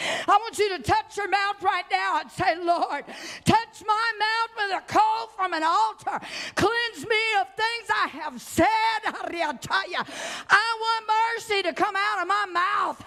[0.01, 3.05] I want you to touch your mouth right now and say, Lord,
[3.45, 6.21] touch my mouth with a call from an altar.
[6.55, 8.67] Cleanse me of things I have said.
[9.05, 13.03] I want mercy to come out of my mouth.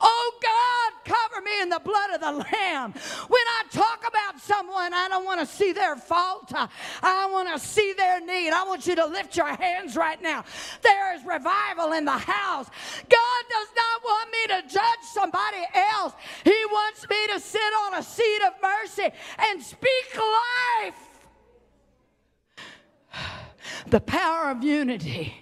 [0.00, 2.92] Oh God, cover me in the blood of the Lamb.
[2.92, 6.52] When I talk about someone, I don't want to see their fault.
[7.02, 8.50] I want to see their need.
[8.50, 10.44] I want you to lift your hands right now.
[10.82, 12.68] There is revival in the house.
[13.08, 16.12] God does not want me to judge somebody else.
[16.44, 19.08] He wants me to sit on a seat of mercy
[19.38, 20.94] and speak life.
[23.86, 25.41] The power of unity.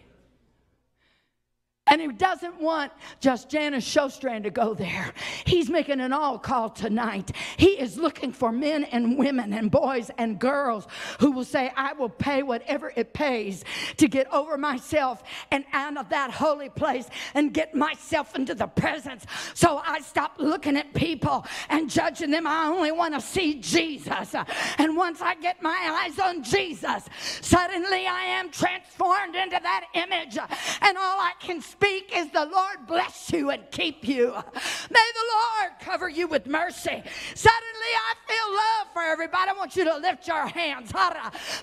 [1.91, 5.13] And he doesn't want just Janice Sjostrand to go there.
[5.45, 7.33] He's making an all call tonight.
[7.57, 10.87] He is looking for men and women and boys and girls
[11.19, 13.65] who will say, I will pay whatever it pays
[13.97, 18.69] to get over myself and out of that holy place and get myself into the
[18.69, 19.27] presence.
[19.55, 22.47] So I stop looking at people and judging them.
[22.47, 24.35] I only want to see Jesus.
[24.79, 27.09] And once I get my eyes on Jesus,
[27.41, 30.39] suddenly I am transformed into that image.
[30.39, 34.27] And all I can speak is the Lord bless you and keep you.
[34.27, 37.03] May the Lord cover you with mercy.
[37.35, 39.51] Suddenly I feel love for everybody.
[39.51, 40.93] I want you to lift your hands.
[40.93, 41.01] The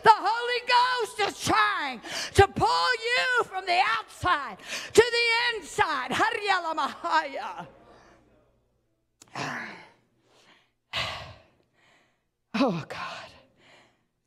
[0.06, 2.02] Holy Ghost is trying
[2.34, 4.58] to pull you from the outside
[4.94, 6.12] to the inside.
[12.60, 13.30] Oh God,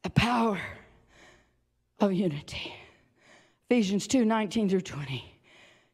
[0.05, 0.61] the power
[1.99, 2.73] of unity.
[3.69, 5.30] Ephesians 2 19 through 20.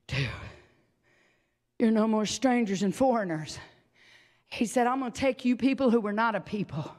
[0.08, 0.26] Two,
[1.78, 3.58] you're no more strangers and foreigners.
[4.46, 6.94] He said, I'm going to take you people who were not a people.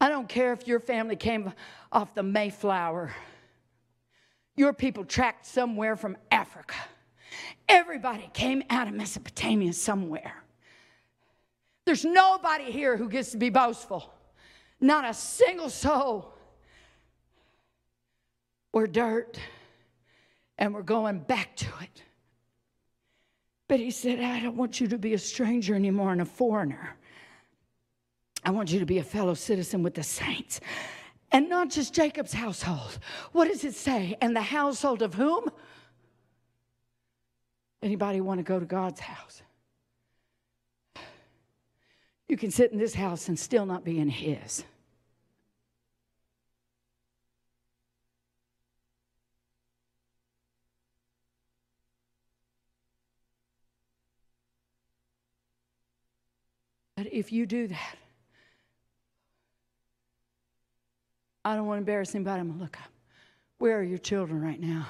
[0.00, 1.52] I don't care if your family came
[1.90, 3.12] off the Mayflower,
[4.54, 6.76] your people tracked somewhere from Africa.
[7.68, 10.42] Everybody came out of Mesopotamia somewhere.
[11.84, 14.12] There's nobody here who gets to be boastful.
[14.80, 16.34] Not a single soul.
[18.72, 19.38] We're dirt
[20.58, 22.02] and we're going back to it.
[23.68, 26.96] But he said, I don't want you to be a stranger anymore and a foreigner.
[28.44, 30.60] I want you to be a fellow citizen with the saints.
[31.32, 32.98] And not just Jacob's household.
[33.32, 34.16] What does it say?
[34.20, 35.50] And the household of whom?
[37.82, 39.42] Anybody want to go to God's house?
[42.28, 44.64] You can sit in this house and still not be in His.
[57.16, 57.96] If you do that,
[61.44, 62.40] I don't want to embarrass anybody.
[62.40, 62.90] I'm going to look up.
[63.58, 64.86] Where are your children right now?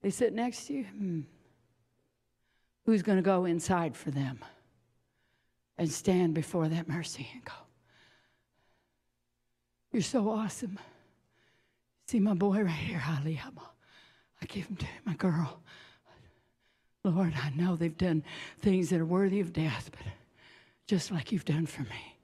[0.00, 0.84] They sit next to you?
[0.84, 1.20] Hmm.
[2.86, 4.38] Who's going to go inside for them
[5.76, 7.52] and stand before that mercy and go,
[9.92, 10.78] You're so awesome.
[12.06, 13.38] See my boy right here, Ali.
[14.40, 15.60] I give him to my girl.
[17.04, 18.22] Lord, I know they've done
[18.60, 20.06] things that are worthy of death, but
[20.88, 22.16] just like you've done for me.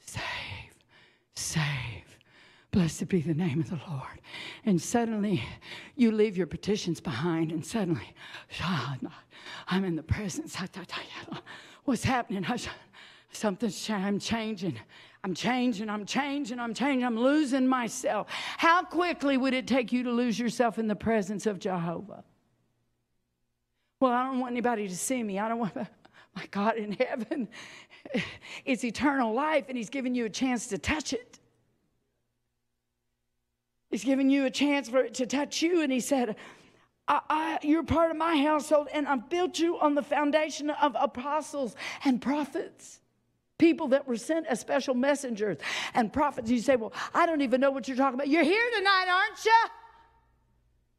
[0.00, 0.22] Save,
[1.34, 1.62] save.
[2.72, 4.20] Blessed be the name of the Lord.
[4.66, 5.42] And suddenly
[5.96, 8.12] you leave your petitions behind, and suddenly,
[8.60, 8.96] ah,
[9.68, 10.56] I'm in the presence.
[10.58, 11.42] Ah,
[11.84, 12.44] What's happening?
[12.46, 12.56] Ah,
[13.32, 14.78] something's I'm changing.
[15.24, 18.28] I'm changing, I'm changing, I'm changing, I'm losing myself.
[18.30, 22.22] How quickly would it take you to lose yourself in the presence of Jehovah?
[24.00, 25.38] Well, I don't want anybody to see me.
[25.38, 25.74] I don't want
[26.38, 27.48] my God in heaven.
[28.64, 31.38] It's eternal life, and He's given you a chance to touch it.
[33.90, 36.36] He's given you a chance for it to touch you, and He said,
[37.06, 40.96] I, I, You're part of my household, and I've built you on the foundation of
[40.98, 41.74] apostles
[42.04, 43.00] and prophets.
[43.58, 45.58] People that were sent as special messengers
[45.94, 46.48] and prophets.
[46.50, 48.28] You say, Well, I don't even know what you're talking about.
[48.28, 49.62] You're here tonight, aren't you?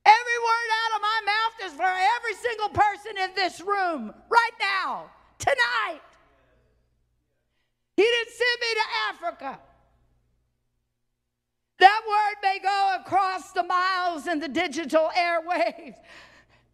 [0.06, 1.84] Every word out of my mouth is for
[2.18, 5.10] every single person in this room right now,
[5.40, 6.02] tonight.
[7.98, 9.60] He didn't send me to Africa.
[11.80, 15.96] That word may go across the miles and the digital airwaves.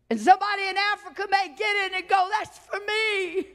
[0.10, 3.48] And somebody in Africa may get it and go, That's for me.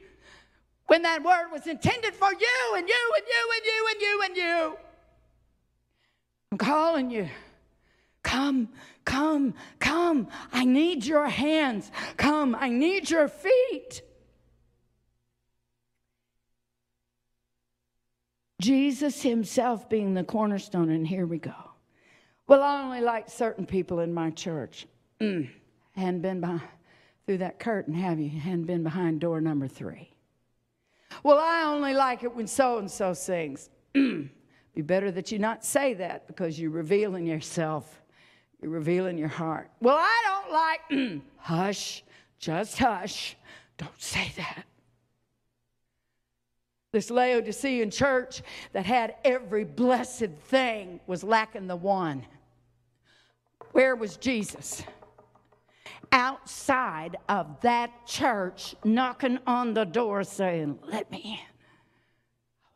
[0.86, 4.22] When that word was intended for you and you and you and you and you
[4.24, 4.76] and you.
[6.50, 7.28] I'm calling you.
[8.24, 8.68] Come,
[9.04, 10.28] come, come.
[10.52, 11.92] I need your hands.
[12.16, 14.02] Come, I need your feet.
[18.61, 21.54] Jesus himself being the cornerstone, and here we go.
[22.46, 24.86] Well, I only like certain people in my church.
[25.20, 25.48] Mm,
[25.96, 26.62] hadn't been behind,
[27.26, 28.28] through that curtain, have you?
[28.28, 30.11] Hadn't been behind door number three.
[31.22, 33.70] Well, I only like it when so and so sings.
[33.92, 38.00] Be better that you not say that because you're revealing yourself,
[38.62, 39.70] you're revealing your heart.
[39.80, 42.04] Well, I don't like, hush,
[42.38, 43.36] just hush.
[43.78, 44.64] Don't say that.
[46.93, 52.26] This Laodicean church that had every blessed thing was lacking the one.
[53.72, 54.82] Where was Jesus?
[56.11, 61.57] Outside of that church, knocking on the door saying, Let me in.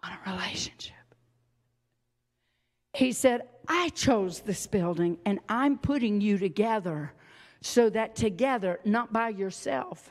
[0.03, 0.95] I want a relationship.
[2.93, 7.12] He said, I chose this building and I'm putting you together
[7.61, 10.11] so that together, not by yourself,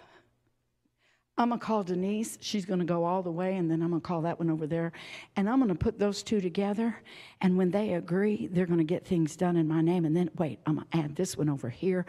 [1.37, 2.37] I'm going to call Denise.
[2.41, 4.51] She's going to go all the way, and then I'm going to call that one
[4.51, 4.91] over there.
[5.35, 6.95] And I'm going to put those two together.
[7.41, 10.05] And when they agree, they're going to get things done in my name.
[10.05, 12.05] And then, wait, I'm going to add this one over here.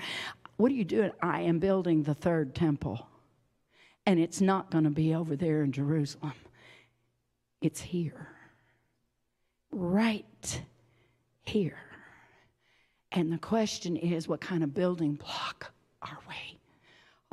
[0.59, 1.11] What are you doing?
[1.23, 3.07] I am building the third temple.
[4.07, 6.35] And it's not going to be over there in Jerusalem,
[7.63, 8.29] it's here,
[9.73, 10.63] right
[11.47, 11.79] here.
[13.13, 15.73] And the question is what kind of building block
[16.03, 16.54] are we?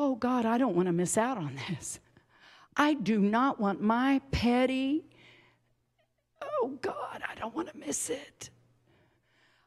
[0.02, 2.00] Oh God, I don't want to miss out on this.
[2.76, 5.06] I do not want my petty,
[6.42, 8.50] oh God, I don't want to miss it.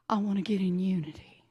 [0.09, 1.41] I want to get in unity.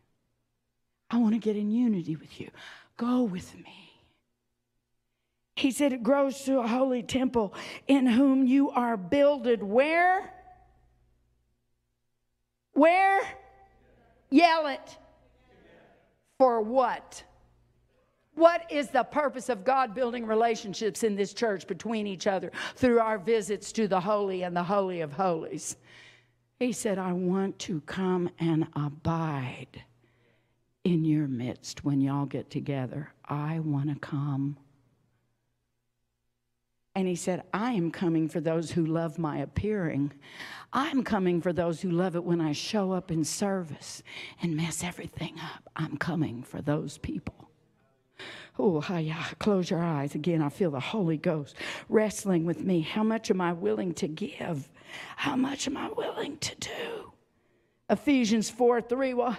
[1.10, 2.50] I want to get in unity with you.
[2.98, 3.90] Go with me.
[5.56, 7.54] He said it grows to a holy temple
[7.88, 10.30] in whom you are builded where?
[12.74, 13.22] Where?
[14.30, 14.98] Yell it.
[16.38, 17.24] For what?
[18.34, 22.98] What is the purpose of God building relationships in this church between each other through
[22.98, 25.76] our visits to the Holy and the Holy of Holies?
[26.58, 29.82] He said, I want to come and abide
[30.82, 33.12] in your midst when y'all get together.
[33.24, 34.56] I want to come.
[36.96, 40.12] And he said, I am coming for those who love my appearing.
[40.72, 44.02] I'm coming for those who love it when I show up in service
[44.42, 45.68] and mess everything up.
[45.74, 47.43] I'm coming for those people.
[48.58, 49.16] Oh, hiya.
[49.38, 50.14] Close your eyes.
[50.14, 51.56] Again, I feel the Holy Ghost
[51.88, 52.80] wrestling with me.
[52.80, 54.68] How much am I willing to give?
[55.16, 57.12] How much am I willing to do?
[57.90, 59.14] Ephesians 4 3.
[59.14, 59.36] Well,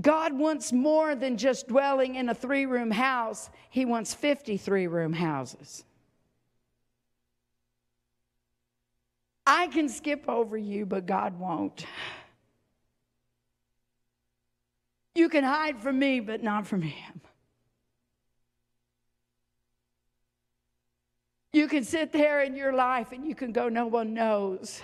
[0.00, 5.12] God wants more than just dwelling in a three room house, He wants 53 room
[5.12, 5.84] houses.
[9.46, 11.84] I can skip over you, but God won't.
[15.14, 17.20] You can hide from me, but not from Him.
[21.52, 24.80] You can sit there in your life and you can go, no one knows.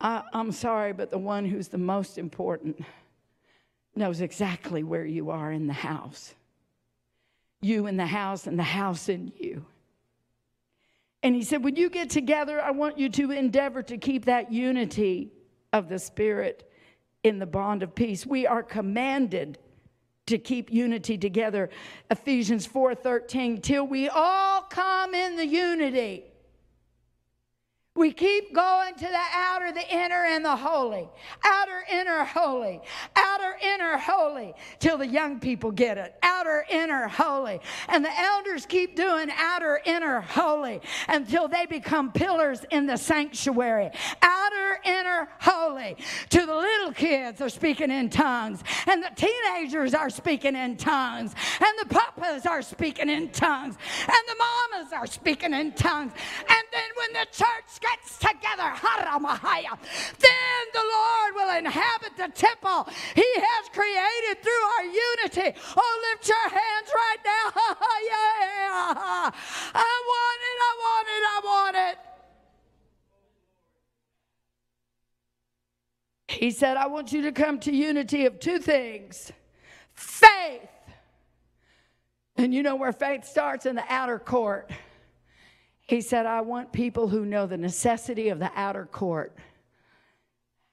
[0.00, 2.82] I, am sorry, but the one who's the most important
[3.94, 6.34] knows exactly where you are in the house.
[7.60, 9.64] You in the house and the house in you.
[11.22, 14.52] And he said, when you get together, I want you to endeavor to keep that
[14.52, 15.32] unity
[15.72, 16.70] of the Spirit
[17.24, 18.24] in the bond of peace.
[18.24, 19.58] We are commanded
[20.26, 21.70] to keep unity together.
[22.10, 26.24] Ephesians 4:13 till we all come in the unity
[27.96, 31.08] we keep going to the outer, the inner, and the holy.
[31.44, 32.80] Outer, inner, holy.
[33.16, 34.54] Outer, inner, holy.
[34.78, 36.14] Till the young people get it.
[36.22, 37.60] Outer, inner, holy.
[37.88, 43.90] And the elders keep doing outer, inner, holy until they become pillars in the sanctuary.
[44.20, 45.96] Outer, inner, holy.
[46.30, 48.62] To the little kids are speaking in tongues.
[48.86, 51.34] And the teenagers are speaking in tongues.
[51.60, 53.76] And the papas are speaking in tongues.
[54.00, 56.12] And the mamas are speaking in tongues.
[56.40, 57.46] And then when the church
[57.86, 58.72] gets together,
[60.18, 65.58] then the Lord will inhabit the temple He has created through our unity.
[65.76, 67.52] Oh, lift your hands right now.
[68.10, 69.30] yeah.
[69.74, 71.98] I want it, I want it, I want it.
[76.28, 79.32] He said, I want you to come to unity of two things
[79.94, 80.68] faith.
[82.38, 84.70] And you know where faith starts in the outer court.
[85.86, 89.36] He said, I want people who know the necessity of the outer court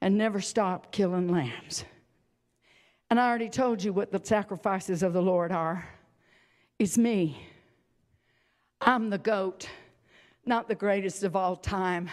[0.02, 1.86] and never stop killing lambs.
[3.10, 5.88] And I already told you what the sacrifices of the Lord are.
[6.80, 7.38] It's me.
[8.82, 9.70] I'm the goat,
[10.46, 12.10] not the greatest of all time,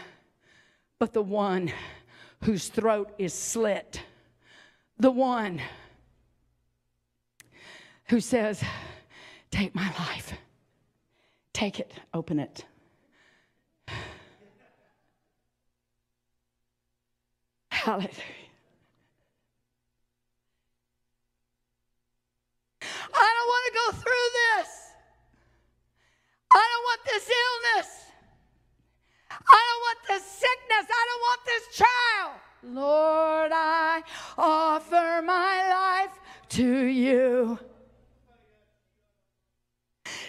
[0.98, 1.72] but the one
[2.44, 4.02] whose throat is slit.
[4.98, 5.60] The one
[8.08, 8.62] who says,
[9.50, 10.34] Take my life.
[11.52, 12.64] Take it, open it.
[17.80, 18.10] Hallelujah.
[22.82, 24.68] I don't want to go through this.
[26.52, 27.90] I don't want this illness.
[29.30, 30.86] I don't want this sickness.
[30.90, 32.32] I don't want this child.
[32.62, 34.02] Lord, I
[34.36, 36.20] offer my life
[36.50, 37.58] to you.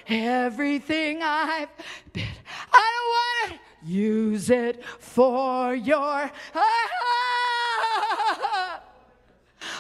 [0.08, 1.70] Everything I've
[2.14, 2.24] been,
[2.72, 3.10] I don't
[3.52, 6.32] want to use it for your.
[6.56, 7.31] Ah,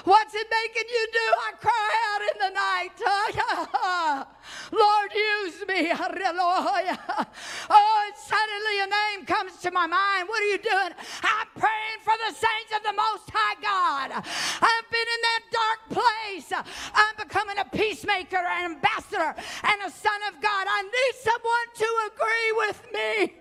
[0.03, 1.27] What's it making you do?
[1.37, 4.27] I cry out in the night.
[4.71, 5.91] Lord, use me.
[7.73, 10.27] Oh, and suddenly a name comes to my mind.
[10.27, 10.93] What are you doing?
[11.23, 14.11] I'm praying for the saints of the Most High God.
[14.11, 16.51] I've been in that dark place.
[16.93, 20.67] I'm becoming a peacemaker, an ambassador, and a son of God.
[20.67, 23.40] I need someone to agree with me.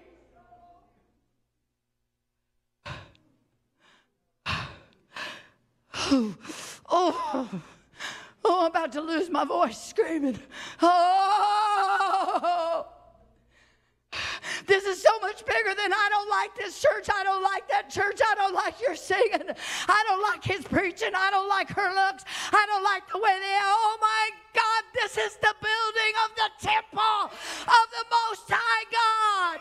[5.94, 6.34] Oh,
[6.88, 7.48] oh,
[8.44, 10.38] oh, I'm about to lose my voice screaming.
[10.82, 12.86] Oh,
[14.66, 17.08] this is so much bigger than I don't like this church.
[17.12, 18.20] I don't like that church.
[18.24, 19.50] I don't like your singing.
[19.88, 21.10] I don't like his preaching.
[21.14, 22.24] I don't like her looks.
[22.52, 23.64] I don't like the way they are.
[23.64, 29.60] Oh my God, this is the building of the temple of the Most High God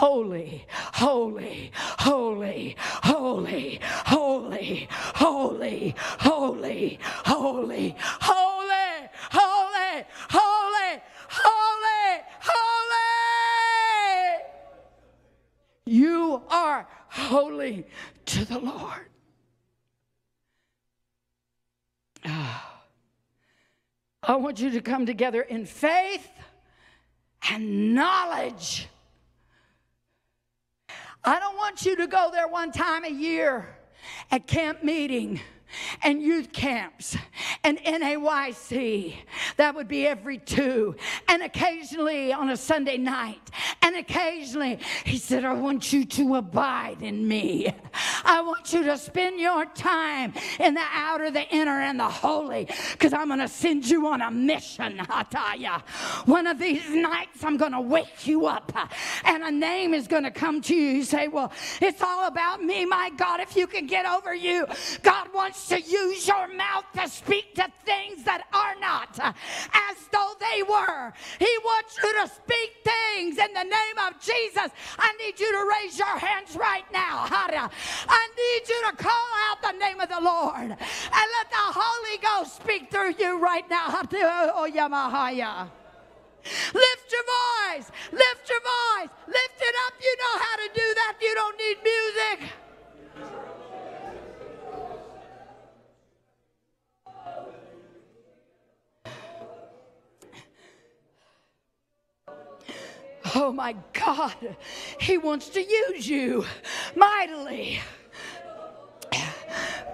[0.00, 4.88] holy, holy, holy, holy, holy,
[5.18, 7.96] holy, holy, holy, holy,
[9.30, 12.96] holy, holy, holy, holy.
[15.84, 17.86] You are holy
[18.24, 19.06] to the Lord.
[22.24, 22.62] I
[24.36, 26.26] want you to come together in faith
[27.50, 28.88] and knowledge.
[31.24, 33.68] I don't want you to go there one time a year
[34.30, 35.40] at camp meeting
[36.02, 37.16] and youth camps
[37.64, 39.16] and NAYC.
[39.56, 40.96] That would be every two.
[41.28, 43.50] And occasionally on a Sunday night.
[43.82, 47.72] And occasionally, he said, I want you to abide in me.
[48.24, 52.68] I want you to spend your time in the outer, the inner, and the holy
[52.92, 55.00] because I'm going to send you on a mission.
[55.58, 55.70] You.
[56.26, 58.72] One of these nights, I'm going to wake you up
[59.24, 60.88] and a name is going to come to you.
[60.98, 62.84] You say, Well, it's all about me.
[62.84, 64.66] My God, if you can get over you,
[65.02, 69.32] God wants to use your mouth to speak to things that are not uh,
[69.90, 71.12] as though they were.
[71.38, 74.70] He wants you to speak things in the name of Jesus.
[74.98, 77.26] I need you to raise your hands right now.
[77.30, 82.18] I need you to call out the name of the Lord and let the Holy
[82.18, 83.86] Ghost speak through you right now.
[83.92, 84.66] Oh,
[86.72, 87.90] Lift your voice.
[88.12, 89.10] Lift your voice.
[89.26, 89.94] Lift it up.
[90.02, 91.14] You know how to do that.
[91.20, 92.52] You don't need music.
[103.34, 104.56] Oh my God,
[105.00, 106.44] He wants to use you
[106.96, 107.80] mightily.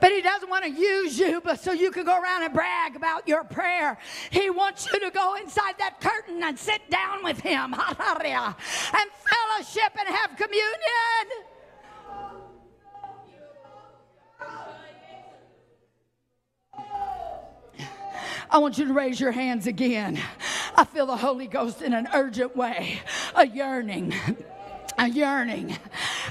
[0.01, 2.97] But he doesn't want to use you but so you can go around and brag
[2.97, 3.99] about your prayer.
[4.30, 9.93] He wants you to go inside that curtain and sit down with him and fellowship
[9.99, 11.47] and have communion.
[18.49, 20.20] I want you to raise your hands again.
[20.76, 23.00] I feel the Holy Ghost in an urgent way,
[23.34, 24.12] a yearning
[24.98, 25.76] a yearning.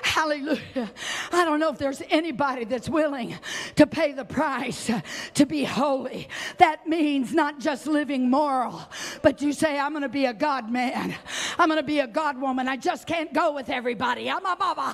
[0.04, 0.92] Hallelujah.
[1.32, 3.36] I don't know if there's anybody that's willing
[3.76, 4.92] to pay the price
[5.34, 6.28] to be holy.
[6.58, 8.82] That means not just living moral,
[9.22, 11.16] but you say, I'm going to be a God man.
[11.58, 12.68] I'm going to be a God woman.
[12.68, 14.30] I just can't go with everybody.
[14.30, 14.94] I'm a Baba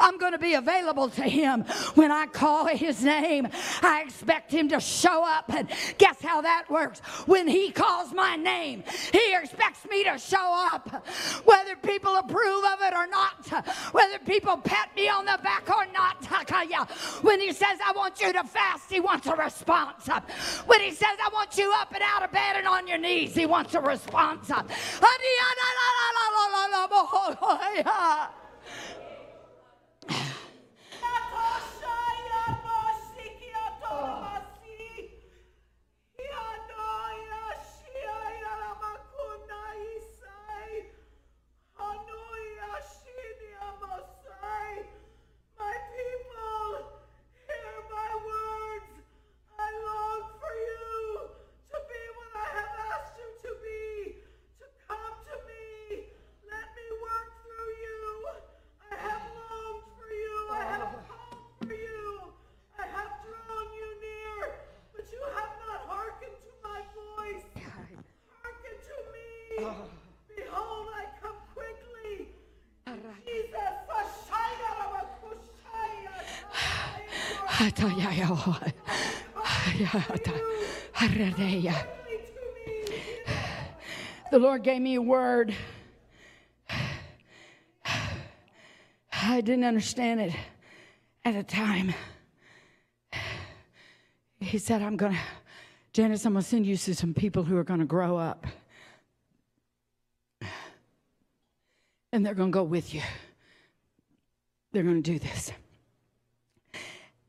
[0.00, 1.62] I'm going to be available to him
[1.94, 3.48] when I call his name.
[3.82, 5.52] I expect him to show up.
[5.52, 5.68] And
[5.98, 7.00] guess how that works?
[7.26, 11.04] When he calls my name, he expects me to show up.
[11.44, 15.86] Whether people approve of it or not, whether people pat me on the back or
[15.92, 16.16] not.
[17.22, 20.08] When he says, I want you to fast, he wants a response.
[20.66, 23.34] When he says, I want you up and out of bed and on your knees,
[23.34, 24.50] he wants a response.
[84.30, 85.52] The Lord gave me a word.
[89.12, 90.32] I didn't understand it
[91.24, 91.94] at the time.
[94.38, 95.18] He said, I'm going to,
[95.92, 98.46] Janice, I'm going to send you to some people who are going to grow up.
[102.12, 103.02] And they're going to go with you.
[104.72, 105.50] They're going to do this.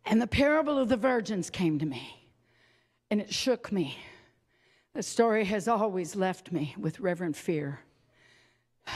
[0.10, 2.28] And the parable of the virgins came to me,
[3.12, 3.96] and it shook me.
[4.96, 7.80] The story has always left me with reverent fear.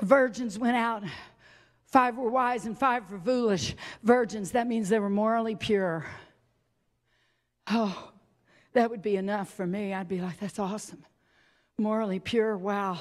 [0.00, 1.02] The virgins went out.
[1.86, 4.52] Five were wise and five were foolish virgins.
[4.52, 6.06] That means they were morally pure.
[7.66, 8.12] Oh,
[8.72, 9.92] that would be enough for me.
[9.92, 11.04] I'd be like, that's awesome.
[11.76, 13.00] Morally pure, wow.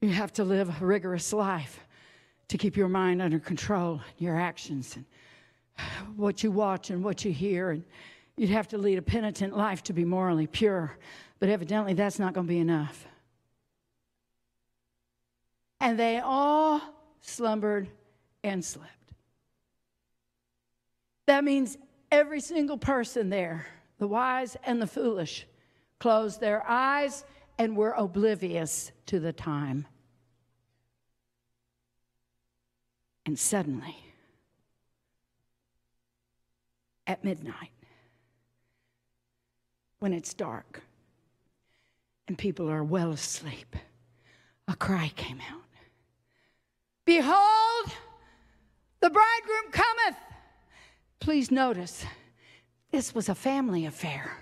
[0.00, 1.78] You have to live a rigorous life
[2.48, 5.04] to keep your mind under control, your actions, and
[6.16, 7.70] what you watch and what you hear.
[7.70, 7.84] And
[8.36, 10.96] you'd have to lead a penitent life to be morally pure.
[11.38, 13.06] But evidently, that's not going to be enough.
[15.80, 16.80] And they all
[17.20, 17.88] slumbered
[18.42, 18.90] and slept.
[21.26, 21.78] That means
[22.10, 23.66] every single person there,
[23.98, 25.46] the wise and the foolish,
[25.98, 27.24] closed their eyes
[27.58, 29.86] and were oblivious to the time.
[33.26, 33.96] And suddenly,
[37.06, 37.70] at midnight
[39.98, 40.82] when it's dark
[42.28, 43.76] and people are well asleep,
[44.68, 45.64] a cry came out
[47.04, 47.90] Behold,
[49.00, 50.18] the bridegroom cometh.
[51.20, 52.04] Please notice,
[52.90, 54.38] this was a family affair.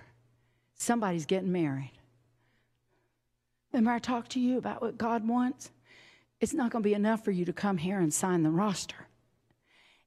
[0.75, 1.93] Somebody's getting married.
[3.73, 5.71] Remember, I talked to you about what God wants?
[6.41, 9.07] It's not going to be enough for you to come here and sign the roster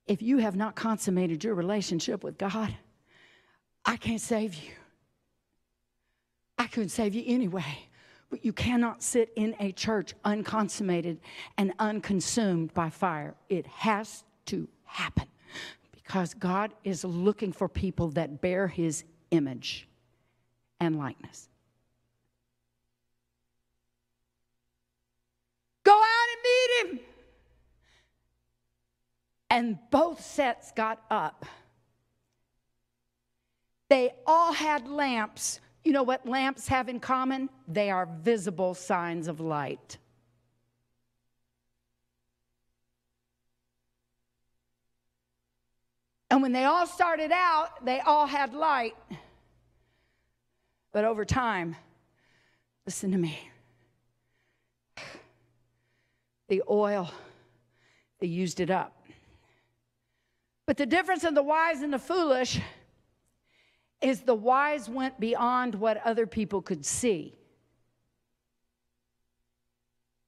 [0.08, 2.76] if you have not consummated your relationship with God,
[3.86, 4.72] I can't save you.
[6.58, 7.90] I couldn't save you anyway.
[8.30, 11.20] But you cannot sit in a church unconsummated
[11.58, 13.36] and unconsumed by fire.
[13.50, 15.28] It has to happen
[15.92, 19.88] because God is looking for people that bear his image
[20.80, 21.50] and likeness.
[25.84, 27.15] Go out and meet him.
[29.56, 31.46] And both sets got up.
[33.88, 35.62] They all had lamps.
[35.86, 37.50] You know what lamps have in common?
[37.66, 39.98] They are visible signs of light.
[46.30, 48.98] And when they all started out, they all had light.
[50.92, 51.78] But over time,
[52.86, 53.40] listen to me.
[56.50, 57.10] The oil,
[58.20, 58.95] they used it up.
[60.66, 62.60] But the difference in the wise and the foolish
[64.02, 67.36] is the wise went beyond what other people could see.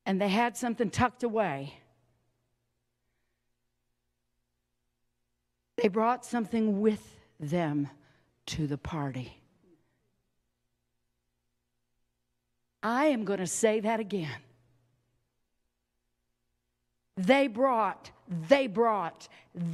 [0.06, 1.74] And they had something tucked away.
[5.76, 7.90] They brought something with them
[8.48, 9.42] to the party.
[12.82, 14.40] I am going to say that again.
[17.16, 18.12] They brought,
[18.48, 19.28] they brought,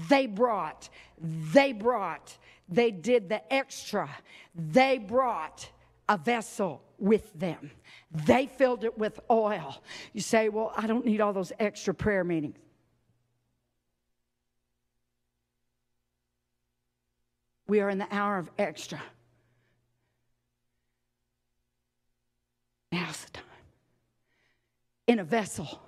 [0.09, 0.89] they brought,
[1.19, 2.37] they brought,
[2.69, 4.09] they did the extra.
[4.55, 5.69] They brought
[6.09, 7.71] a vessel with them.
[8.11, 9.81] They filled it with oil.
[10.13, 12.57] You say, Well, I don't need all those extra prayer meetings.
[17.67, 19.01] We are in the hour of extra.
[22.91, 23.43] Now's the time.
[25.07, 25.81] In a vessel.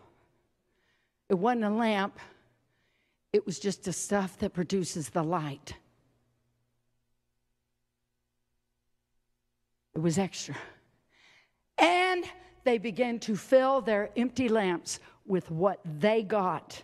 [1.29, 2.19] It wasn't a lamp,
[3.35, 5.73] it was just the stuff that produces the light.
[9.93, 10.55] It was extra.
[11.77, 12.23] And
[12.63, 16.81] they began to fill their empty lamps with what they got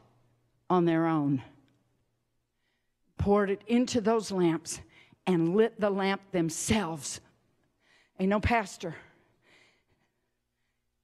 [0.70, 1.42] on their own.
[3.18, 4.82] Poured it into those lamps
[5.28, 7.22] and lit the lamp themselves.
[8.20, 8.94] Ain't no pastor.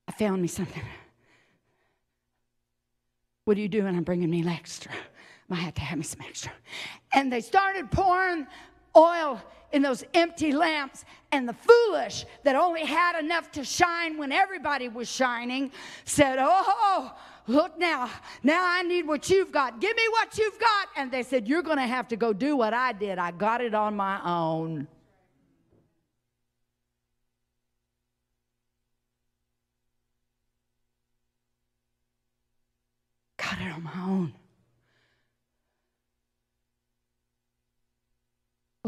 [0.09, 0.83] I found me something.
[3.45, 3.95] What are you doing?
[3.95, 4.91] I'm bringing me extra.
[5.49, 6.51] I had to have me some extra.
[7.13, 8.47] And they started pouring
[8.95, 9.41] oil
[9.71, 14.87] in those empty lamps, and the foolish that only had enough to shine when everybody
[14.87, 15.71] was shining
[16.05, 17.13] said, Oh,
[17.47, 18.09] look now,
[18.43, 19.81] now I need what you've got.
[19.81, 20.87] Give me what you've got.
[20.95, 23.19] And they said, You're going to have to go do what I did.
[23.19, 24.87] I got it on my own.
[33.37, 34.33] Got it on my own.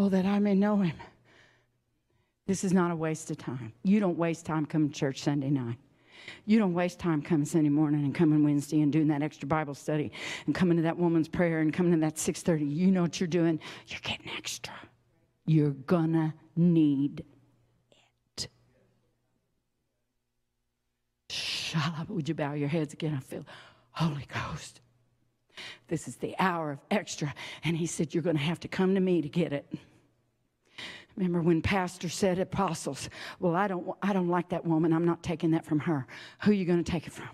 [0.02, 0.96] Oh, that I may know him.
[2.48, 3.74] This is not a waste of time.
[3.84, 5.76] You don't waste time coming to church Sunday night.
[6.46, 9.74] You don't waste time coming Sunday morning and coming Wednesday and doing that extra Bible
[9.76, 10.14] study
[10.46, 12.66] and coming to that woman's prayer and coming to that 6:30.
[12.66, 13.60] You know what you're doing?
[13.88, 14.74] You're getting extra.
[15.46, 17.26] You're gonna need
[18.38, 18.48] it.
[21.76, 22.10] Up.
[22.10, 23.16] Would you bow your heads again?
[23.16, 23.46] I feel
[23.92, 24.80] Holy Ghost.
[25.90, 27.34] This is the hour of extra.
[27.64, 29.66] And he said, You're to have to come to me to get it.
[31.20, 33.10] Remember when pastor said apostles,
[33.42, 34.94] well, I don't, I don't like that woman.
[34.94, 36.08] I'm not taking that from her.
[36.44, 37.28] Who are you going to take it from?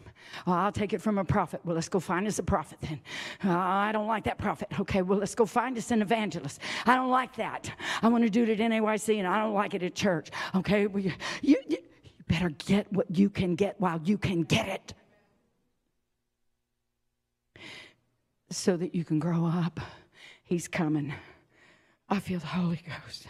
[0.47, 1.61] Well, I'll take it from a prophet.
[1.63, 2.99] Well, let's go find us a prophet then.
[3.43, 4.69] Uh, I don't like that prophet.
[4.79, 6.61] Okay, well, let's go find us an evangelist.
[6.88, 7.71] I don't like that.
[8.01, 10.31] I want to do it at NAYC and I don't like it at church.
[10.55, 11.11] Okay, well, you,
[11.43, 11.77] you, you
[12.27, 14.93] better get what you can get while you can get it.
[18.49, 19.79] So that you can grow up.
[20.43, 21.13] He's coming.
[22.09, 23.27] I feel the Holy Ghost.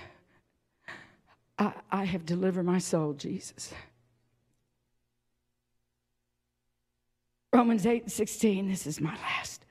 [1.92, 3.74] I, have delivered my soul, Jesus.
[7.54, 9.66] Romans 8 16, this is my last.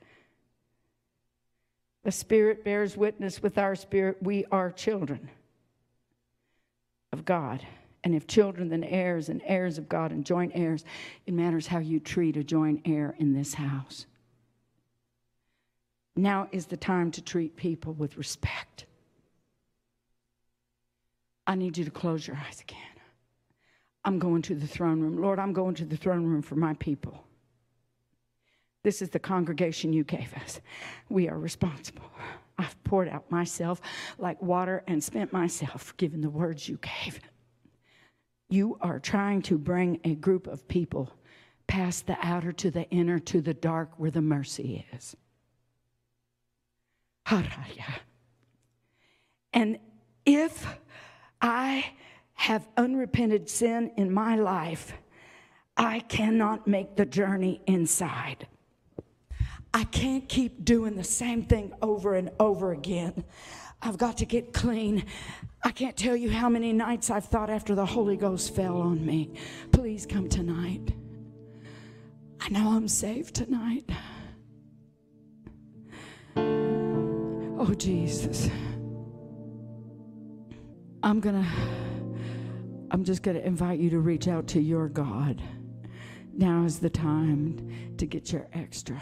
[2.03, 5.29] The Spirit bears witness with our spirit, we are children
[7.11, 7.65] of God.
[8.03, 10.85] And if children, then heirs, and heirs of God, and joint heirs,
[11.25, 14.05] it matters how you treat a joint heir in this house.
[16.15, 18.85] Now is the time to treat people with respect.
[21.47, 22.79] I need you to close your eyes again.
[24.03, 25.21] I'm going to the throne room.
[25.21, 27.23] Lord, I'm going to the throne room for my people.
[28.83, 30.61] This is the congregation you gave us.
[31.09, 32.11] We are responsible.
[32.57, 33.81] I've poured out myself
[34.19, 37.19] like water and spent myself giving the words you gave.
[38.47, 41.11] You are trying to bring a group of people
[41.67, 45.15] past the outer to the inner to the dark where the mercy is.
[49.51, 49.79] And
[50.27, 50.67] if
[51.41, 51.85] I
[52.33, 54.93] have unrepented sin in my life,
[55.77, 58.47] I cannot make the journey inside.
[59.73, 63.25] I can't keep doing the same thing over and over again.
[63.81, 65.05] I've got to get clean.
[65.63, 69.05] I can't tell you how many nights I've thought after the Holy Ghost fell on
[69.05, 69.33] me,
[69.71, 70.93] please come tonight.
[72.39, 73.89] I know I'm saved tonight.
[76.37, 78.49] Oh, Jesus.
[81.05, 81.49] I'm going to,
[82.89, 85.39] I'm just going to invite you to reach out to your God.
[86.33, 88.99] Now is the time to get your extra.